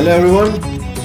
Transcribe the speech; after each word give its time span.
Hello, 0.00 0.12
everyone. 0.12 0.52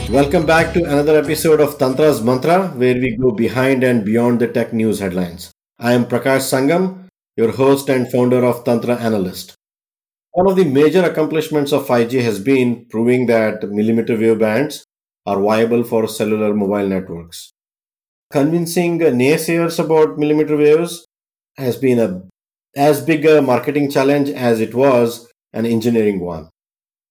Welcome 0.09 0.46
back 0.46 0.74
to 0.74 0.82
another 0.85 1.19
episode 1.19 1.59
of 1.59 1.78
Tantra's 1.78 2.22
Mantra, 2.22 2.69
where 2.69 2.96
we 2.96 3.17
go 3.17 3.32
behind 3.32 3.83
and 3.83 4.06
beyond 4.06 4.40
the 4.40 4.48
tech 4.48 4.71
news 4.71 5.00
headlines. 5.00 5.51
I 5.78 5.92
am 5.92 6.06
Prakash 6.06 6.46
Sangam, 6.50 7.10
your 7.35 7.51
host 7.51 7.89
and 7.89 8.10
founder 8.10 8.46
of 8.46 8.64
Tantra 8.64 8.96
Analyst. 8.96 9.54
One 10.32 10.50
of 10.50 10.55
the 10.55 10.64
major 10.64 11.04
accomplishments 11.04 11.73
of 11.73 11.86
5G 11.86 12.21
has 12.21 12.39
been 12.39 12.86
proving 12.86 13.26
that 13.26 13.70
millimeter 13.70 14.16
wave 14.16 14.39
bands 14.39 14.86
are 15.25 15.41
viable 15.41 15.84
for 15.84 16.07
cellular 16.07 16.54
mobile 16.54 16.88
networks. 16.88 17.52
Convincing 18.32 19.00
naysayers 19.00 19.77
about 19.77 20.18
millimeter 20.18 20.55
waves 20.55 21.05
has 21.57 21.75
been 21.75 22.00
a 22.00 22.21
as 22.77 23.02
big 23.02 23.25
a 23.25 23.41
marketing 23.41 23.91
challenge 23.91 24.30
as 24.30 24.62
it 24.62 24.74
was 24.74 25.30
an 25.52 25.66
engineering 25.66 26.21
one. 26.21 26.48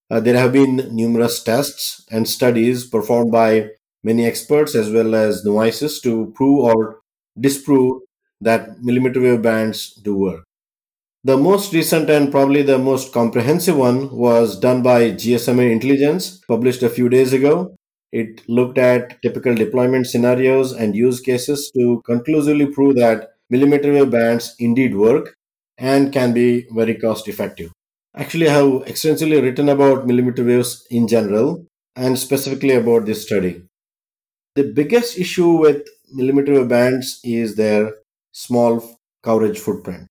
Uh, 0.09 0.19
there 0.19 0.37
have 0.37 0.53
been 0.53 0.77
numerous 0.95 1.43
tests 1.43 2.05
and 2.11 2.27
studies 2.27 2.85
performed 2.85 3.31
by 3.31 3.69
many 4.03 4.25
experts 4.25 4.75
as 4.75 4.89
well 4.91 5.15
as 5.15 5.43
novices 5.45 5.99
to 6.01 6.31
prove 6.35 6.59
or 6.59 6.99
disprove 7.39 8.01
that 8.41 8.81
millimeter 8.81 9.21
wave 9.21 9.41
bands 9.41 9.93
do 10.03 10.15
work. 10.15 10.43
The 11.25 11.37
most 11.37 11.73
recent 11.73 12.09
and 12.09 12.31
probably 12.31 12.61
the 12.61 12.77
most 12.77 13.11
comprehensive 13.11 13.75
one 13.77 14.15
was 14.15 14.57
done 14.59 14.81
by 14.81 15.11
GSMA 15.11 15.71
Intelligence, 15.71 16.39
published 16.47 16.83
a 16.83 16.89
few 16.89 17.09
days 17.09 17.33
ago. 17.33 17.75
It 18.11 18.47
looked 18.47 18.77
at 18.77 19.21
typical 19.21 19.55
deployment 19.55 20.07
scenarios 20.07 20.71
and 20.71 20.95
use 20.95 21.19
cases 21.19 21.71
to 21.75 22.01
conclusively 22.05 22.67
prove 22.67 22.95
that 22.95 23.31
millimeter 23.49 23.91
wave 23.91 24.11
bands 24.11 24.55
indeed 24.59 24.95
work 24.95 25.35
and 25.77 26.13
can 26.13 26.31
be 26.33 26.67
very 26.71 26.95
cost 26.95 27.27
effective. 27.27 27.71
Actually, 28.17 28.47
I 28.49 28.53
have 28.53 28.83
extensively 28.87 29.41
written 29.41 29.69
about 29.69 30.07
millimeter 30.07 30.43
waves 30.43 30.85
in 30.89 31.07
general 31.07 31.65
and 31.95 32.17
specifically 32.17 32.71
about 32.71 33.05
this 33.05 33.23
study. 33.23 33.63
The 34.55 34.63
biggest 34.73 35.17
issue 35.19 35.49
with 35.57 35.87
millimeter 36.13 36.53
wave 36.53 36.69
bands 36.69 37.19
is 37.23 37.55
their 37.55 37.93
small 38.33 38.99
coverage 39.23 39.59
footprint. 39.59 40.07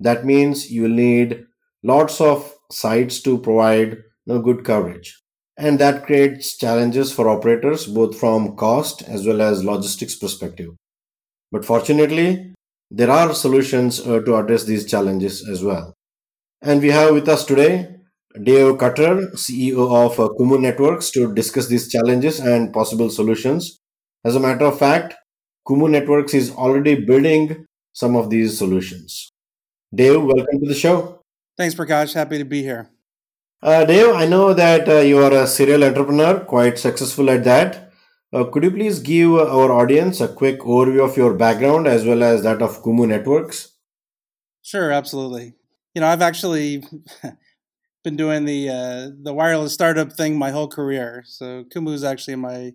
That 0.00 0.24
means 0.26 0.70
you 0.72 0.82
will 0.84 0.90
need 0.90 1.46
lots 1.82 2.20
of 2.20 2.54
sites 2.72 3.20
to 3.22 3.38
provide 3.38 3.92
you 3.92 4.02
know, 4.26 4.40
good 4.40 4.64
coverage. 4.64 5.20
And 5.58 5.78
that 5.80 6.06
creates 6.06 6.56
challenges 6.58 7.12
for 7.12 7.28
operators 7.28 7.86
both 7.86 8.18
from 8.18 8.56
cost 8.56 9.02
as 9.02 9.26
well 9.26 9.42
as 9.42 9.64
logistics 9.64 10.16
perspective. 10.16 10.74
But 11.52 11.64
fortunately, 11.66 12.54
there 12.90 13.10
are 13.10 13.34
solutions 13.34 14.00
uh, 14.00 14.20
to 14.20 14.36
address 14.36 14.64
these 14.64 14.86
challenges 14.86 15.48
as 15.48 15.64
well. 15.64 15.95
And 16.62 16.80
we 16.80 16.90
have 16.90 17.14
with 17.14 17.28
us 17.28 17.44
today 17.44 17.96
Dave 18.42 18.78
Cutter, 18.78 19.30
CEO 19.34 19.90
of 19.90 20.18
uh, 20.20 20.28
Kumu 20.38 20.60
Networks, 20.60 21.10
to 21.12 21.32
discuss 21.34 21.68
these 21.68 21.90
challenges 21.90 22.38
and 22.38 22.72
possible 22.72 23.08
solutions. 23.10 23.80
As 24.24 24.36
a 24.36 24.40
matter 24.40 24.66
of 24.66 24.78
fact, 24.78 25.14
Kumu 25.66 25.90
Networks 25.90 26.34
is 26.34 26.50
already 26.52 26.94
building 26.94 27.66
some 27.92 28.14
of 28.16 28.28
these 28.28 28.58
solutions. 28.58 29.32
Dave, 29.94 30.22
welcome 30.22 30.60
to 30.60 30.68
the 30.68 30.74
show. 30.74 31.22
Thanks, 31.56 31.74
Prakash. 31.74 32.12
Happy 32.12 32.38
to 32.38 32.44
be 32.44 32.62
here. 32.62 32.90
Uh, 33.62 33.84
Dave, 33.84 34.14
I 34.14 34.26
know 34.26 34.52
that 34.52 34.88
uh, 34.88 34.98
you 34.98 35.18
are 35.18 35.32
a 35.32 35.46
serial 35.46 35.82
entrepreneur, 35.82 36.40
quite 36.40 36.78
successful 36.78 37.30
at 37.30 37.44
that. 37.44 37.90
Uh, 38.32 38.44
could 38.44 38.64
you 38.64 38.70
please 38.70 38.98
give 38.98 39.32
our 39.32 39.72
audience 39.72 40.20
a 40.20 40.28
quick 40.28 40.60
overview 40.60 41.02
of 41.02 41.16
your 41.16 41.32
background 41.32 41.86
as 41.86 42.04
well 42.04 42.22
as 42.22 42.42
that 42.42 42.60
of 42.60 42.82
Kumu 42.82 43.08
Networks? 43.08 43.72
Sure, 44.62 44.92
absolutely. 44.92 45.54
You 45.96 46.02
know, 46.02 46.08
I've 46.08 46.20
actually 46.20 46.84
been 48.04 48.16
doing 48.16 48.44
the 48.44 48.68
uh, 48.68 49.10
the 49.22 49.32
wireless 49.32 49.72
startup 49.72 50.12
thing 50.12 50.36
my 50.36 50.50
whole 50.50 50.68
career. 50.68 51.24
So 51.26 51.64
Kumu 51.64 51.94
is 51.94 52.04
actually 52.04 52.36
my 52.36 52.74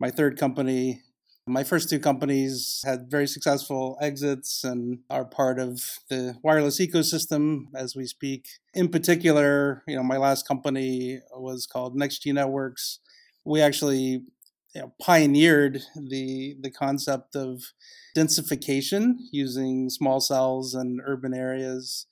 my 0.00 0.10
third 0.10 0.36
company 0.36 1.00
my 1.46 1.62
first 1.62 1.88
two 1.88 2.00
companies 2.00 2.82
had 2.84 3.08
very 3.08 3.28
successful 3.28 3.96
exits 4.00 4.64
and 4.64 4.98
are 5.10 5.24
part 5.24 5.60
of 5.60 6.00
the 6.10 6.34
wireless 6.42 6.80
ecosystem 6.80 7.66
as 7.72 7.94
we 7.94 8.04
speak. 8.04 8.48
In 8.74 8.88
particular, 8.88 9.84
you 9.86 9.94
know, 9.94 10.02
my 10.02 10.16
last 10.16 10.48
company 10.48 11.20
was 11.36 11.66
called 11.66 11.96
NextG 11.96 12.34
Networks. 12.34 12.98
We 13.44 13.60
actually 13.60 14.24
you 14.74 14.82
know, 14.82 14.92
pioneered 15.00 15.82
the 15.94 16.56
the 16.60 16.70
concept 16.70 17.36
of 17.36 17.62
densification 18.16 19.14
using 19.30 19.88
small 19.88 20.20
cells 20.20 20.74
in 20.74 21.00
urban 21.06 21.32
areas, 21.32 22.06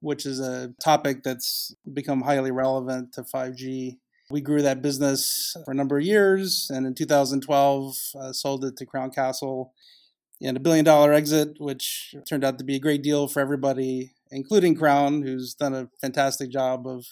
which 0.00 0.26
is 0.26 0.40
a 0.40 0.74
topic 0.82 1.22
that's 1.22 1.74
become 1.92 2.22
highly 2.22 2.50
relevant 2.50 3.12
to 3.14 3.22
5G 3.22 3.98
we 4.30 4.40
grew 4.40 4.62
that 4.62 4.80
business 4.80 5.56
for 5.64 5.72
a 5.72 5.74
number 5.74 5.98
of 5.98 6.04
years, 6.04 6.70
and 6.72 6.86
in 6.86 6.94
2012, 6.94 7.96
uh, 8.18 8.32
sold 8.32 8.64
it 8.64 8.76
to 8.76 8.86
Crown 8.86 9.10
Castle. 9.10 9.74
In 10.40 10.56
a 10.56 10.60
billion 10.60 10.86
dollar 10.86 11.12
exit, 11.12 11.56
which 11.58 12.14
turned 12.26 12.44
out 12.44 12.58
to 12.58 12.64
be 12.64 12.76
a 12.76 12.80
great 12.80 13.02
deal 13.02 13.28
for 13.28 13.40
everybody, 13.40 14.14
including 14.30 14.74
Crown, 14.74 15.20
who's 15.20 15.52
done 15.52 15.74
a 15.74 15.90
fantastic 16.00 16.50
job 16.50 16.86
of 16.86 17.04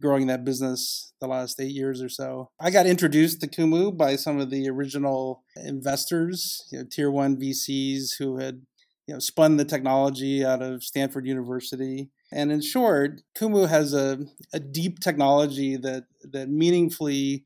growing 0.00 0.28
that 0.28 0.46
business 0.46 1.12
the 1.20 1.26
last 1.26 1.60
eight 1.60 1.72
years 1.72 2.00
or 2.00 2.08
so. 2.08 2.48
I 2.58 2.70
got 2.70 2.86
introduced 2.86 3.42
to 3.42 3.48
Kumu 3.48 3.94
by 3.94 4.16
some 4.16 4.40
of 4.40 4.48
the 4.48 4.66
original 4.70 5.44
investors, 5.56 6.66
you 6.72 6.78
know, 6.78 6.86
tier 6.90 7.10
one 7.10 7.36
VCs 7.36 8.16
who 8.18 8.38
had 8.38 8.62
you 9.06 9.12
know 9.12 9.20
spun 9.20 9.58
the 9.58 9.66
technology 9.66 10.42
out 10.42 10.62
of 10.62 10.82
Stanford 10.82 11.26
University 11.26 12.08
and 12.34 12.50
in 12.50 12.60
short, 12.60 13.22
Kumu 13.38 13.68
has 13.68 13.94
a, 13.94 14.18
a 14.52 14.58
deep 14.58 14.98
technology 14.98 15.76
that, 15.76 16.06
that 16.32 16.50
meaningfully 16.50 17.44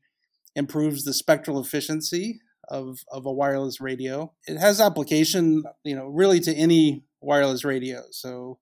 improves 0.55 1.03
the 1.03 1.13
spectral 1.13 1.61
efficiency 1.61 2.41
of, 2.69 2.99
of 3.11 3.27
a 3.27 3.31
wireless 3.31 3.79
radio. 3.79 4.33
It 4.47 4.57
has 4.57 4.81
application, 4.81 5.63
you 5.83 5.95
know, 5.95 6.07
really 6.07 6.39
to 6.39 6.53
any 6.53 7.03
wireless 7.21 7.63
radio. 7.63 8.01
So 8.09 8.57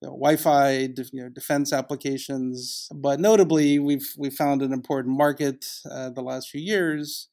you 0.00 0.08
know, 0.08 0.14
Wi-Fi, 0.14 0.90
you 1.12 1.22
know, 1.22 1.28
defense 1.28 1.72
applications, 1.72 2.88
but 2.94 3.18
notably, 3.20 3.78
we've 3.78 4.12
we 4.18 4.28
found 4.28 4.60
an 4.60 4.72
important 4.72 5.16
market 5.16 5.64
uh, 5.90 6.10
the 6.10 6.20
last 6.22 6.50
few 6.50 6.60
years 6.60 7.28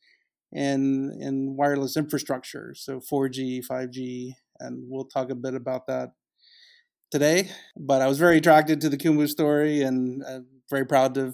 in 0.53 1.17
in 1.19 1.55
wireless 1.57 1.97
infrastructure. 1.97 2.73
So 2.75 3.01
4G, 3.01 3.65
5G, 3.69 4.33
and 4.61 4.85
we'll 4.87 5.05
talk 5.05 5.29
a 5.29 5.35
bit 5.35 5.53
about 5.53 5.85
that 5.87 6.11
today, 7.11 7.49
but 7.77 8.01
I 8.01 8.07
was 8.07 8.17
very 8.17 8.37
attracted 8.37 8.81
to 8.81 8.89
the 8.89 8.97
Kumu 8.97 9.27
story 9.27 9.81
and 9.83 10.23
I'm 10.27 10.47
very 10.69 10.85
proud 10.85 11.13
to 11.15 11.33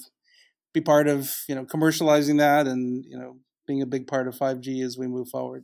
be 0.73 0.81
part 0.81 1.07
of, 1.07 1.33
you 1.47 1.55
know, 1.55 1.65
commercializing 1.65 2.39
that 2.39 2.67
and, 2.67 3.05
you 3.05 3.17
know, 3.17 3.37
being 3.67 3.81
a 3.81 3.85
big 3.85 4.07
part 4.07 4.27
of 4.27 4.35
5G 4.35 4.83
as 4.83 4.97
we 4.97 5.07
move 5.07 5.29
forward. 5.29 5.63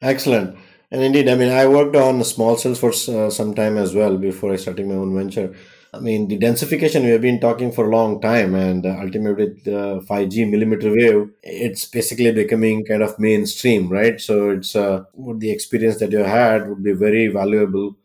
Excellent. 0.00 0.56
And 0.90 1.02
indeed, 1.02 1.28
I 1.28 1.34
mean, 1.34 1.50
I 1.50 1.66
worked 1.66 1.96
on 1.96 2.22
small 2.24 2.56
cells 2.56 2.78
for 2.78 2.90
uh, 2.90 3.30
some 3.30 3.54
time 3.54 3.76
as 3.76 3.94
well 3.94 4.16
before 4.16 4.52
I 4.52 4.56
started 4.56 4.86
my 4.86 4.94
own 4.94 5.14
venture. 5.14 5.54
I 5.92 6.00
mean, 6.00 6.28
the 6.28 6.38
densification 6.38 7.02
we 7.02 7.10
have 7.10 7.20
been 7.20 7.40
talking 7.40 7.70
for 7.70 7.88
a 7.88 7.96
long 7.96 8.20
time, 8.20 8.54
and 8.54 8.84
uh, 8.84 8.96
ultimately, 9.00 9.54
the 9.64 10.04
5G 10.08 10.50
millimeter 10.50 10.92
wave, 10.92 11.30
it's 11.42 11.84
basically 11.84 12.32
becoming 12.32 12.84
kind 12.84 13.02
of 13.02 13.16
mainstream, 13.18 13.88
right? 13.88 14.20
So, 14.20 14.50
it's 14.50 14.74
uh, 14.74 15.04
the 15.38 15.52
experience 15.52 15.98
that 16.00 16.10
you 16.10 16.18
had 16.18 16.68
would 16.68 16.82
be 16.82 16.92
very 16.92 17.28
valuable 17.28 17.96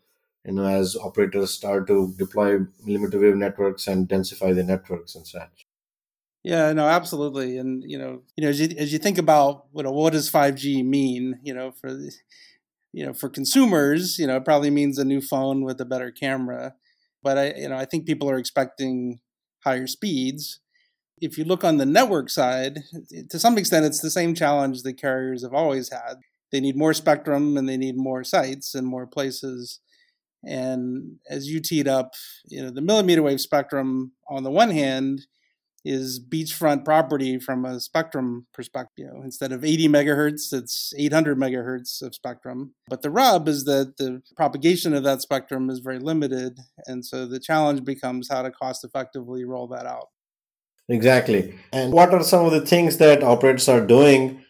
you 0.46 0.54
know 0.54 0.66
as 0.66 0.96
operators 0.96 1.54
start 1.54 1.88
to 1.88 2.14
deploy 2.18 2.60
millimeter 2.84 3.20
wave 3.20 3.36
networks 3.36 3.88
and 3.88 4.08
densify 4.08 4.54
the 4.54 4.64
networks 4.64 5.16
and 5.16 5.28
such. 5.28 5.68
Yeah 6.44 6.72
no 6.74 6.86
absolutely. 6.88 7.58
And 7.58 7.84
you 7.86 7.98
know 7.98 8.22
you 8.36 8.44
know 8.44 8.50
as 8.50 8.60
you, 8.60 8.70
as 8.78 8.94
you 8.94 9.00
think 9.00 9.18
about 9.18 9.66
you 9.76 9.84
know 9.84 9.92
what 9.92 10.14
does 10.14 10.32
5g 10.32 10.84
mean 10.86 11.40
you 11.44 11.54
know 11.54 11.72
for 11.72 11.90
you 12.94 13.06
know 13.06 13.14
for 13.14 13.30
consumers 13.30 14.18
you 14.18 14.26
know 14.26 14.38
it 14.38 14.46
probably 14.46 14.70
means 14.70 14.98
a 14.98 15.06
new 15.06 15.22
phone 15.22 15.64
with 15.64 15.80
a 15.82 15.86
better 15.86 16.12
camera. 16.12 16.76
But 17.22 17.38
i 17.38 17.53
you 17.56 17.70
know 17.70 17.78
i 17.78 17.85
think 17.85 18.06
people 18.06 18.30
are 18.30 18.38
expecting 18.38 19.20
higher 19.64 19.88
speeds. 19.88 20.62
If 21.22 21.38
you 21.38 21.44
look 21.44 21.66
on 21.66 21.78
the 21.78 21.85
network 21.85 22.30
side 22.30 22.80
to 23.30 23.38
some 23.38 23.58
extent 23.58 23.85
it's 23.85 24.00
the 24.00 24.09
same 24.09 24.34
challenge 24.34 24.84
that 24.84 24.94
carriers 24.94 25.44
have 25.44 25.53
always 25.53 25.92
had. 25.92 26.16
They 26.52 26.62
need 26.62 26.78
more 26.78 26.94
spectrum 26.94 27.58
and 27.58 27.70
they 27.70 27.78
need 27.78 27.97
more 27.97 28.24
sites 28.24 28.74
and 28.74 28.88
more 28.88 29.06
places 29.06 29.82
and 30.44 31.18
as 31.30 31.47
you 31.47 31.59
teed 31.59 31.88
up, 31.88 32.14
you 32.46 32.62
know, 32.62 32.72
the 32.72 32.82
millimeter 32.82 33.22
wave 33.22 33.41
spectrum 33.41 34.14
on 34.30 34.44
the 34.44 34.52
one 34.52 34.72
hand 34.72 35.22
is 35.86 36.20
beachfront 36.20 36.84
property 36.84 37.40
from 37.40 37.66
a 37.66 37.80
spectrum 37.80 38.46
perspective. 38.53 39.06
You 39.06 39.14
know, 39.14 39.24
instead 39.24 39.52
of 39.52 39.64
80 39.64 39.88
megahertz, 39.88 40.53
it's 40.53 40.94
800 40.97 41.38
megahertz 41.38 42.02
of 42.02 42.14
spectrum. 42.14 42.74
But 42.88 43.02
the 43.02 43.09
rub 43.09 43.47
is 43.47 43.64
that 43.66 43.97
the 43.97 44.22
propagation 44.36 44.94
of 44.94 45.03
that 45.03 45.22
spectrum 45.22 45.70
is 45.70 45.80
very 45.80 46.00
limited. 46.00 46.59
And 46.85 47.06
so 47.06 47.26
the 47.26 47.40
challenge 47.40 47.84
becomes 47.84 48.30
how 48.30 48.42
to 48.42 48.52
cost 48.52 48.84
effectively 48.84 49.46
roll 49.46 49.68
that 49.68 49.85
out. 49.85 50.08
Exactly. 50.90 51.53
And 51.72 51.94
what 51.94 52.14
are 52.14 52.24
some 52.24 52.46
of 52.46 52.52
the 52.52 52.66
things 52.66 52.97
that 52.97 53.24
operators 53.24 53.70
are 53.70 53.85
doing 53.85 54.44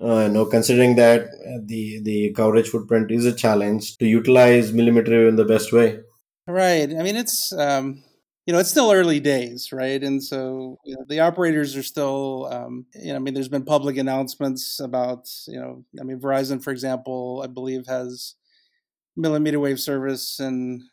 uh, 0.00 0.28
no, 0.28 0.44
considering 0.44 0.96
that 0.96 1.22
uh, 1.22 1.60
the 1.64 2.00
the 2.02 2.32
coverage 2.32 2.68
footprint 2.68 3.10
is 3.10 3.24
a 3.24 3.34
challenge 3.34 3.96
to 3.98 4.06
utilize 4.06 4.72
millimeter 4.72 5.18
wave 5.18 5.28
in 5.28 5.36
the 5.36 5.44
best 5.44 5.72
way. 5.72 6.00
Right. 6.46 6.90
I 6.90 7.02
mean, 7.02 7.16
it's 7.16 7.52
um, 7.52 8.02
you 8.46 8.52
know, 8.52 8.58
it's 8.58 8.70
still 8.70 8.92
early 8.92 9.20
days, 9.20 9.72
right? 9.72 10.02
And 10.02 10.22
so 10.22 10.78
you 10.84 10.96
know, 10.96 11.04
the 11.08 11.20
operators 11.20 11.76
are 11.76 11.82
still, 11.82 12.48
um, 12.50 12.86
you 12.94 13.12
know, 13.12 13.16
I 13.16 13.18
mean, 13.18 13.34
there's 13.34 13.48
been 13.48 13.64
public 13.64 13.96
announcements 13.96 14.80
about, 14.80 15.30
you 15.46 15.58
know, 15.58 15.84
I 15.98 16.02
mean, 16.02 16.20
Verizon, 16.20 16.62
for 16.62 16.70
example, 16.70 17.42
I 17.42 17.46
believe 17.46 17.86
has 17.86 18.34
millimeter 19.16 19.60
wave 19.60 19.80
service 19.80 20.40
in 20.40 20.88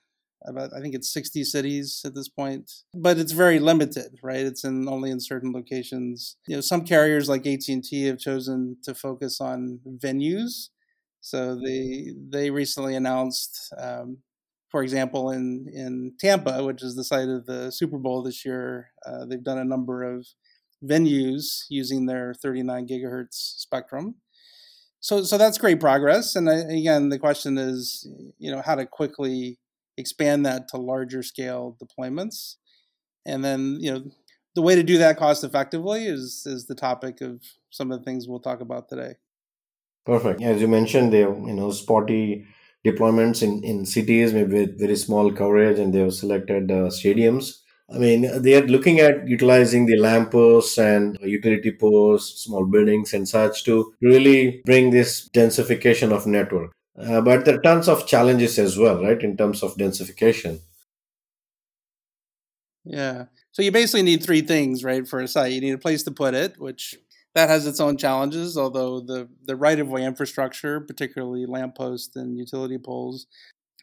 about, 0.46 0.72
I 0.76 0.82
think 0.82 0.96
it's 0.96 1.12
60 1.12 1.44
cities 1.44 2.02
at 2.06 2.16
this 2.16 2.30
point, 2.30 2.72
but 2.94 3.18
it's 3.18 3.32
very 3.32 3.60
limited, 3.60 4.20
right? 4.24 4.46
It's 4.46 4.64
in 4.64 4.88
only 4.88 5.12
in 5.12 5.20
certain 5.20 5.52
locations. 5.52 6.38
You 6.48 6.58
know, 6.58 6.62
some 6.62 6.86
carriers 6.86 7.30
like 7.30 7.46
AT&T 7.46 8.04
have 8.06 8.20
chosen 8.20 8.78
to 8.84 8.94
focus 8.94 9.40
on 9.40 9.80
venues. 10.04 10.70
So 11.24 11.56
they 11.56 12.14
they 12.30 12.50
recently 12.50 12.96
announced 12.96 13.72
um, 13.78 14.18
for 14.72 14.82
example, 14.82 15.30
in 15.30 15.68
in 15.72 16.14
Tampa, 16.18 16.64
which 16.64 16.82
is 16.82 16.96
the 16.96 17.04
site 17.04 17.28
of 17.28 17.46
the 17.46 17.72
Super 17.72 17.98
Bowl 17.98 18.24
this 18.24 18.46
year, 18.46 18.92
uh, 19.06 19.26
they've 19.26 19.44
done 19.44 19.58
a 19.58 19.66
number 19.66 20.02
of 20.02 20.26
venues 20.84 21.66
using 21.70 22.06
their 22.06 22.34
39 22.34 22.88
gigahertz 22.88 23.60
spectrum. 23.60 24.16
So, 25.00 25.24
so 25.24 25.38
that's 25.38 25.58
great 25.58 25.80
progress. 25.80 26.36
And 26.36 26.50
I, 26.50 26.56
again, 26.56 27.10
the 27.10 27.20
question 27.20 27.58
is, 27.58 28.08
you 28.38 28.52
know, 28.52 28.62
how 28.64 28.76
to 28.76 28.86
quickly 28.86 29.60
expand 29.98 30.46
that 30.46 30.68
to 30.70 30.78
larger 30.78 31.24
scale 31.24 31.78
deployments, 31.82 32.56
and 33.26 33.44
then 33.44 33.78
you 33.80 33.92
know, 33.92 34.04
the 34.56 34.62
way 34.62 34.76
to 34.76 34.84
do 34.84 34.98
that 34.98 35.18
cost 35.18 35.44
effectively 35.44 36.06
is 36.06 36.44
is 36.46 36.68
the 36.68 36.76
topic 36.76 37.22
of 37.22 37.42
some 37.70 37.92
of 37.92 38.00
the 38.00 38.06
things 38.06 38.28
we'll 38.28 38.40
talk 38.40 38.62
about 38.62 38.90
today. 38.90 39.16
Perfect. 40.06 40.42
As 40.42 40.60
you 40.62 40.68
mentioned, 40.68 41.14
they 41.14 41.20
have, 41.20 41.38
you 41.38 41.54
know 41.54 41.72
spotty 41.72 42.46
deployments 42.86 43.44
in, 43.44 43.64
in 43.64 43.86
cities, 43.86 44.34
maybe 44.34 44.60
with 44.60 44.80
very 44.80 44.96
small 44.96 45.32
coverage, 45.32 45.80
and 45.80 45.94
they 45.94 46.00
have 46.00 46.14
selected 46.14 46.72
uh, 46.72 46.90
stadiums. 46.90 47.58
I 47.94 47.98
mean, 47.98 48.42
they 48.42 48.56
are 48.56 48.66
looking 48.66 49.00
at 49.00 49.28
utilizing 49.28 49.86
the 49.86 49.98
lampposts 49.98 50.78
and 50.78 51.18
utility 51.22 51.72
posts, 51.72 52.44
small 52.46 52.66
buildings, 52.66 53.14
and 53.14 53.28
such 53.28 53.66
to 53.66 53.94
really 54.02 54.62
bring 54.66 54.92
this 54.92 55.30
densification 55.30 56.14
of 56.14 56.26
network. 56.26 56.72
Uh, 57.02 57.22
but 57.22 57.46
there 57.46 57.56
are 57.56 57.62
tons 57.62 57.88
of 57.88 58.06
challenges 58.08 58.60
as 58.60 58.78
well, 58.78 59.02
right, 59.02 59.22
in 59.22 59.36
terms 59.36 59.64
of 59.64 59.76
densification. 59.76 60.60
Yeah. 62.84 63.26
So 63.52 63.62
you 63.62 63.72
basically 63.72 64.04
need 64.04 64.24
three 64.24 64.42
things, 64.42 64.84
right, 64.84 65.08
for 65.08 65.20
a 65.20 65.28
site. 65.28 65.54
You 65.54 65.62
need 65.62 65.74
a 65.74 65.78
place 65.78 66.04
to 66.04 66.12
put 66.12 66.34
it, 66.34 66.60
which 66.60 66.96
that 67.36 67.50
has 67.50 67.66
its 67.66 67.80
own 67.80 67.98
challenges, 67.98 68.58
although 68.58 69.00
the, 69.00 69.30
the 69.44 69.56
right 69.56 69.80
of 69.80 69.90
way 69.90 70.04
infrastructure, 70.04 70.80
particularly 70.80 71.46
lampposts 71.46 72.16
and 72.16 72.38
utility 72.38 72.78
poles, 72.78 73.28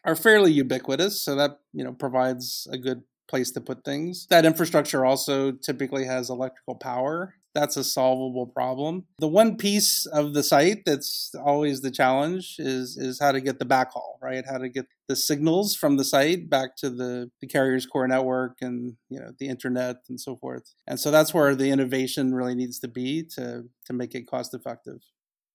are 0.05 0.15
fairly 0.15 0.51
ubiquitous. 0.51 1.21
So 1.21 1.35
that 1.35 1.59
you 1.73 1.83
know 1.83 1.93
provides 1.93 2.67
a 2.71 2.77
good 2.77 3.03
place 3.27 3.51
to 3.51 3.61
put 3.61 3.83
things. 3.83 4.27
That 4.29 4.45
infrastructure 4.45 5.05
also 5.05 5.51
typically 5.51 6.05
has 6.05 6.29
electrical 6.29 6.75
power 6.75 7.35
that's 7.55 7.77
a 7.77 7.83
solvable 7.83 8.47
problem. 8.47 9.05
The 9.19 9.27
one 9.27 9.57
piece 9.57 10.05
of 10.05 10.33
the 10.33 10.43
site 10.43 10.83
that's 10.85 11.33
always 11.35 11.81
the 11.81 11.91
challenge 11.91 12.55
is 12.59 12.97
is 12.97 13.19
how 13.19 13.31
to 13.31 13.41
get 13.41 13.59
the 13.59 13.65
backhaul, 13.65 14.21
right? 14.21 14.43
How 14.45 14.57
to 14.57 14.69
get 14.69 14.85
the 15.07 15.15
signals 15.15 15.75
from 15.75 15.97
the 15.97 16.03
site 16.03 16.49
back 16.49 16.75
to 16.77 16.89
the, 16.89 17.31
the 17.41 17.47
carrier's 17.47 17.85
core 17.85 18.07
network 18.07 18.57
and 18.61 18.95
you 19.09 19.19
know 19.19 19.31
the 19.39 19.47
internet 19.47 19.97
and 20.09 20.19
so 20.19 20.35
forth. 20.35 20.73
And 20.87 20.99
so 20.99 21.11
that's 21.11 21.33
where 21.33 21.55
the 21.55 21.71
innovation 21.71 22.33
really 22.33 22.55
needs 22.55 22.79
to 22.79 22.87
be 22.87 23.23
to 23.35 23.65
to 23.85 23.93
make 23.93 24.15
it 24.15 24.27
cost 24.27 24.53
effective. 24.53 25.01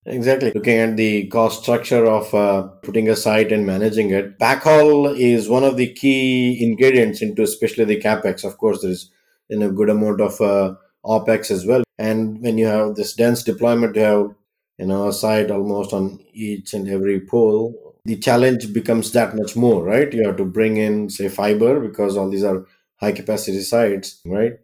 Exactly. 0.06 0.52
Looking 0.54 0.78
at 0.78 0.96
the 0.98 1.28
cost 1.28 1.62
structure 1.62 2.04
of 2.04 2.34
uh, 2.34 2.62
putting 2.82 3.08
a 3.08 3.16
site 3.16 3.50
and 3.52 3.64
managing 3.64 4.10
it, 4.10 4.38
backhaul 4.38 5.18
is 5.18 5.48
one 5.48 5.64
of 5.64 5.78
the 5.78 5.94
key 5.94 6.62
ingredients 6.62 7.22
into 7.22 7.42
especially 7.42 7.86
the 7.86 8.00
capex. 8.00 8.44
Of 8.44 8.58
course, 8.58 8.82
there 8.82 8.90
is 8.90 9.10
in 9.48 9.62
a 9.62 9.70
good 9.70 9.88
amount 9.88 10.20
of 10.20 10.40
uh, 10.40 10.74
opex 11.04 11.50
as 11.50 11.66
well. 11.66 11.82
And 11.98 12.40
when 12.40 12.58
you 12.58 12.66
have 12.66 12.96
this 12.96 13.14
dense 13.14 13.42
deployment 13.42 13.96
you 13.96 14.02
have 14.02 14.34
you 14.78 14.86
know 14.86 15.08
a 15.08 15.12
site 15.12 15.50
almost 15.50 15.92
on 15.92 16.18
each 16.32 16.74
and 16.74 16.88
every 16.88 17.20
pole 17.20 17.94
the 18.04 18.16
challenge 18.16 18.72
becomes 18.72 19.12
that 19.12 19.34
much 19.34 19.56
more 19.56 19.84
right? 19.84 20.12
You 20.12 20.26
have 20.26 20.36
to 20.36 20.44
bring 20.44 20.76
in 20.76 21.08
say 21.10 21.28
fiber 21.28 21.80
because 21.80 22.16
all 22.16 22.28
these 22.28 22.44
are 22.44 22.66
high 22.96 23.12
capacity 23.12 23.60
sites 23.60 24.20
right? 24.26 24.54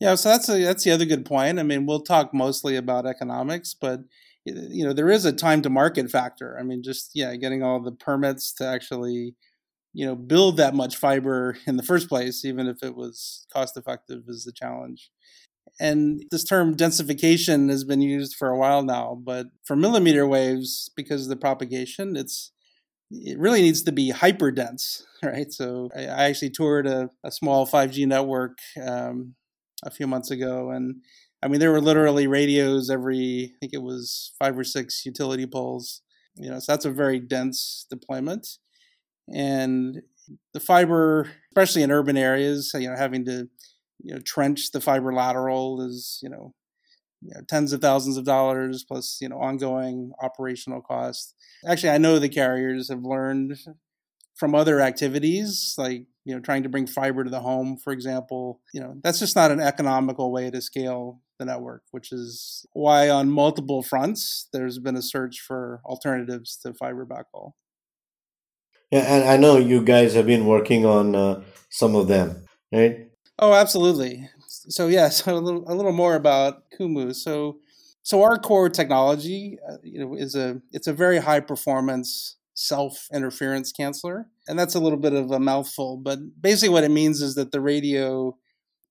Yeah 0.00 0.14
so 0.14 0.30
that's 0.30 0.48
a, 0.48 0.62
that's 0.64 0.84
the 0.84 0.90
other 0.90 1.04
good 1.04 1.24
point. 1.24 1.58
I 1.58 1.62
mean 1.62 1.86
we'll 1.86 2.00
talk 2.02 2.34
mostly 2.34 2.76
about 2.76 3.06
economics 3.06 3.74
but 3.74 4.00
you 4.44 4.84
know 4.84 4.92
there 4.92 5.10
is 5.10 5.24
a 5.24 5.32
time 5.32 5.62
to 5.62 5.70
market 5.70 6.10
factor. 6.10 6.56
I 6.58 6.62
mean 6.62 6.82
just 6.82 7.12
yeah 7.14 7.36
getting 7.36 7.62
all 7.62 7.80
the 7.80 7.92
permits 7.92 8.52
to 8.54 8.66
actually 8.66 9.34
you 9.92 10.06
know 10.06 10.14
build 10.14 10.56
that 10.56 10.74
much 10.74 10.96
fiber 10.96 11.56
in 11.66 11.76
the 11.76 11.82
first 11.82 12.08
place 12.08 12.44
even 12.44 12.66
if 12.66 12.82
it 12.82 12.94
was 12.94 13.46
cost 13.52 13.76
effective 13.76 14.22
is 14.28 14.44
the 14.44 14.52
challenge 14.52 15.10
and 15.80 16.24
this 16.30 16.44
term 16.44 16.76
densification 16.76 17.68
has 17.70 17.84
been 17.84 18.00
used 18.00 18.34
for 18.34 18.48
a 18.48 18.58
while 18.58 18.82
now, 18.82 19.18
but 19.22 19.46
for 19.64 19.76
millimeter 19.76 20.26
waves, 20.26 20.90
because 20.96 21.24
of 21.24 21.28
the 21.28 21.36
propagation, 21.36 22.16
it's 22.16 22.52
it 23.10 23.38
really 23.38 23.62
needs 23.62 23.82
to 23.82 23.92
be 23.92 24.10
hyper 24.10 24.50
dense, 24.50 25.06
right? 25.22 25.50
So 25.52 25.88
I, 25.96 26.04
actually 26.04 26.50
toured 26.50 26.86
a, 26.86 27.10
a, 27.24 27.30
small 27.30 27.66
5G 27.66 28.06
network 28.06 28.58
um, 28.86 29.34
a 29.82 29.90
few 29.90 30.06
months 30.06 30.30
ago, 30.30 30.70
and 30.70 30.96
I 31.42 31.48
mean 31.48 31.60
there 31.60 31.72
were 31.72 31.80
literally 31.80 32.26
radios 32.26 32.90
every, 32.90 33.52
I 33.54 33.58
think 33.60 33.72
it 33.72 33.82
was 33.82 34.34
five 34.38 34.58
or 34.58 34.64
six 34.64 35.06
utility 35.06 35.46
poles. 35.46 36.02
You 36.36 36.50
know, 36.50 36.58
so 36.60 36.72
that's 36.72 36.84
a 36.84 36.90
very 36.90 37.18
dense 37.18 37.86
deployment, 37.90 38.46
and 39.32 40.02
the 40.52 40.60
fiber, 40.60 41.30
especially 41.50 41.82
in 41.82 41.90
urban 41.90 42.16
areas, 42.16 42.72
you 42.74 42.88
know, 42.88 42.96
having 42.96 43.24
to 43.26 43.48
you 44.00 44.14
know 44.14 44.20
trench 44.20 44.70
the 44.72 44.80
fiber 44.80 45.12
lateral 45.12 45.80
is 45.82 46.20
you 46.22 46.28
know, 46.28 46.54
you 47.22 47.34
know, 47.34 47.40
tens 47.48 47.72
of 47.72 47.80
thousands 47.80 48.16
of 48.16 48.24
dollars 48.24 48.84
plus 48.86 49.18
you 49.20 49.28
know 49.28 49.38
ongoing 49.38 50.12
operational 50.22 50.80
costs. 50.80 51.34
Actually 51.66 51.90
i 51.90 51.98
know 51.98 52.18
the 52.18 52.28
carriers 52.28 52.88
have 52.90 53.02
learned 53.02 53.58
from 54.36 54.54
other 54.54 54.80
activities 54.80 55.74
like 55.78 56.06
you 56.24 56.34
know 56.34 56.40
trying 56.40 56.62
to 56.62 56.68
bring 56.68 56.86
fiber 56.86 57.24
to 57.24 57.30
the 57.30 57.40
home 57.40 57.76
for 57.76 57.92
example. 57.92 58.60
You 58.72 58.80
know 58.80 58.94
that's 59.02 59.18
just 59.18 59.36
not 59.36 59.50
an 59.50 59.60
economical 59.60 60.30
way 60.32 60.50
to 60.50 60.60
scale 60.60 61.20
the 61.38 61.44
network 61.44 61.82
which 61.92 62.12
is 62.12 62.66
why 62.72 63.08
on 63.08 63.30
multiple 63.30 63.82
fronts 63.82 64.48
there's 64.52 64.78
been 64.78 64.96
a 64.96 65.02
search 65.02 65.40
for 65.40 65.80
alternatives 65.84 66.56
to 66.58 66.74
fiber 66.74 67.06
backhaul 67.06 67.52
yeah 68.90 69.00
and 69.00 69.28
i 69.28 69.36
know 69.36 69.56
you 69.56 69.82
guys 69.82 70.14
have 70.14 70.26
been 70.26 70.46
working 70.46 70.84
on 70.84 71.14
uh, 71.14 71.42
some 71.68 71.94
of 71.94 72.08
them 72.08 72.44
right 72.72 73.08
Oh, 73.38 73.54
absolutely. 73.54 74.28
So 74.46 74.88
yeah, 74.88 75.08
so 75.10 75.36
a 75.36 75.38
little 75.38 75.64
a 75.70 75.74
little 75.74 75.92
more 75.92 76.14
about 76.14 76.62
Kumu. 76.78 77.14
So 77.14 77.58
so 78.02 78.22
our 78.22 78.38
core 78.38 78.68
technology, 78.68 79.58
uh, 79.68 79.76
you 79.82 80.00
know, 80.00 80.14
is 80.14 80.34
a 80.34 80.60
it's 80.72 80.86
a 80.86 80.92
very 80.92 81.18
high 81.18 81.40
performance 81.40 82.36
self 82.54 83.06
interference 83.12 83.72
canceller, 83.72 84.24
and 84.48 84.58
that's 84.58 84.74
a 84.74 84.80
little 84.80 84.98
bit 84.98 85.12
of 85.12 85.30
a 85.30 85.40
mouthful. 85.40 85.96
But 85.96 86.18
basically, 86.40 86.70
what 86.70 86.84
it 86.84 86.90
means 86.90 87.22
is 87.22 87.34
that 87.36 87.52
the 87.52 87.60
radio 87.60 88.36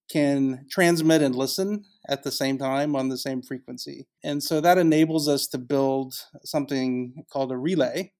can 0.09 0.65
transmit 0.71 1.21
and 1.21 1.35
listen 1.35 1.83
at 2.07 2.23
the 2.23 2.31
same 2.31 2.57
time 2.57 2.95
on 2.95 3.09
the 3.09 3.17
same 3.17 3.41
frequency, 3.41 4.07
and 4.23 4.41
so 4.41 4.61
that 4.61 4.77
enables 4.77 5.27
us 5.27 5.47
to 5.47 5.57
build 5.57 6.13
something 6.43 7.25
called 7.31 7.51
a 7.51 7.57
relay. 7.57 8.13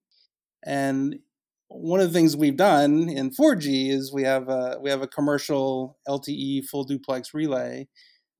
And 0.66 1.20
one 1.68 2.00
of 2.00 2.08
the 2.08 2.12
things 2.12 2.36
we've 2.36 2.56
done 2.56 3.08
in 3.08 3.30
4G 3.30 3.90
is 3.90 4.12
we 4.12 4.22
have 4.22 4.48
a 4.48 4.78
we 4.80 4.90
have 4.90 5.02
a 5.02 5.06
commercial 5.06 5.98
LTE 6.08 6.64
full 6.64 6.84
duplex 6.84 7.34
relay 7.34 7.88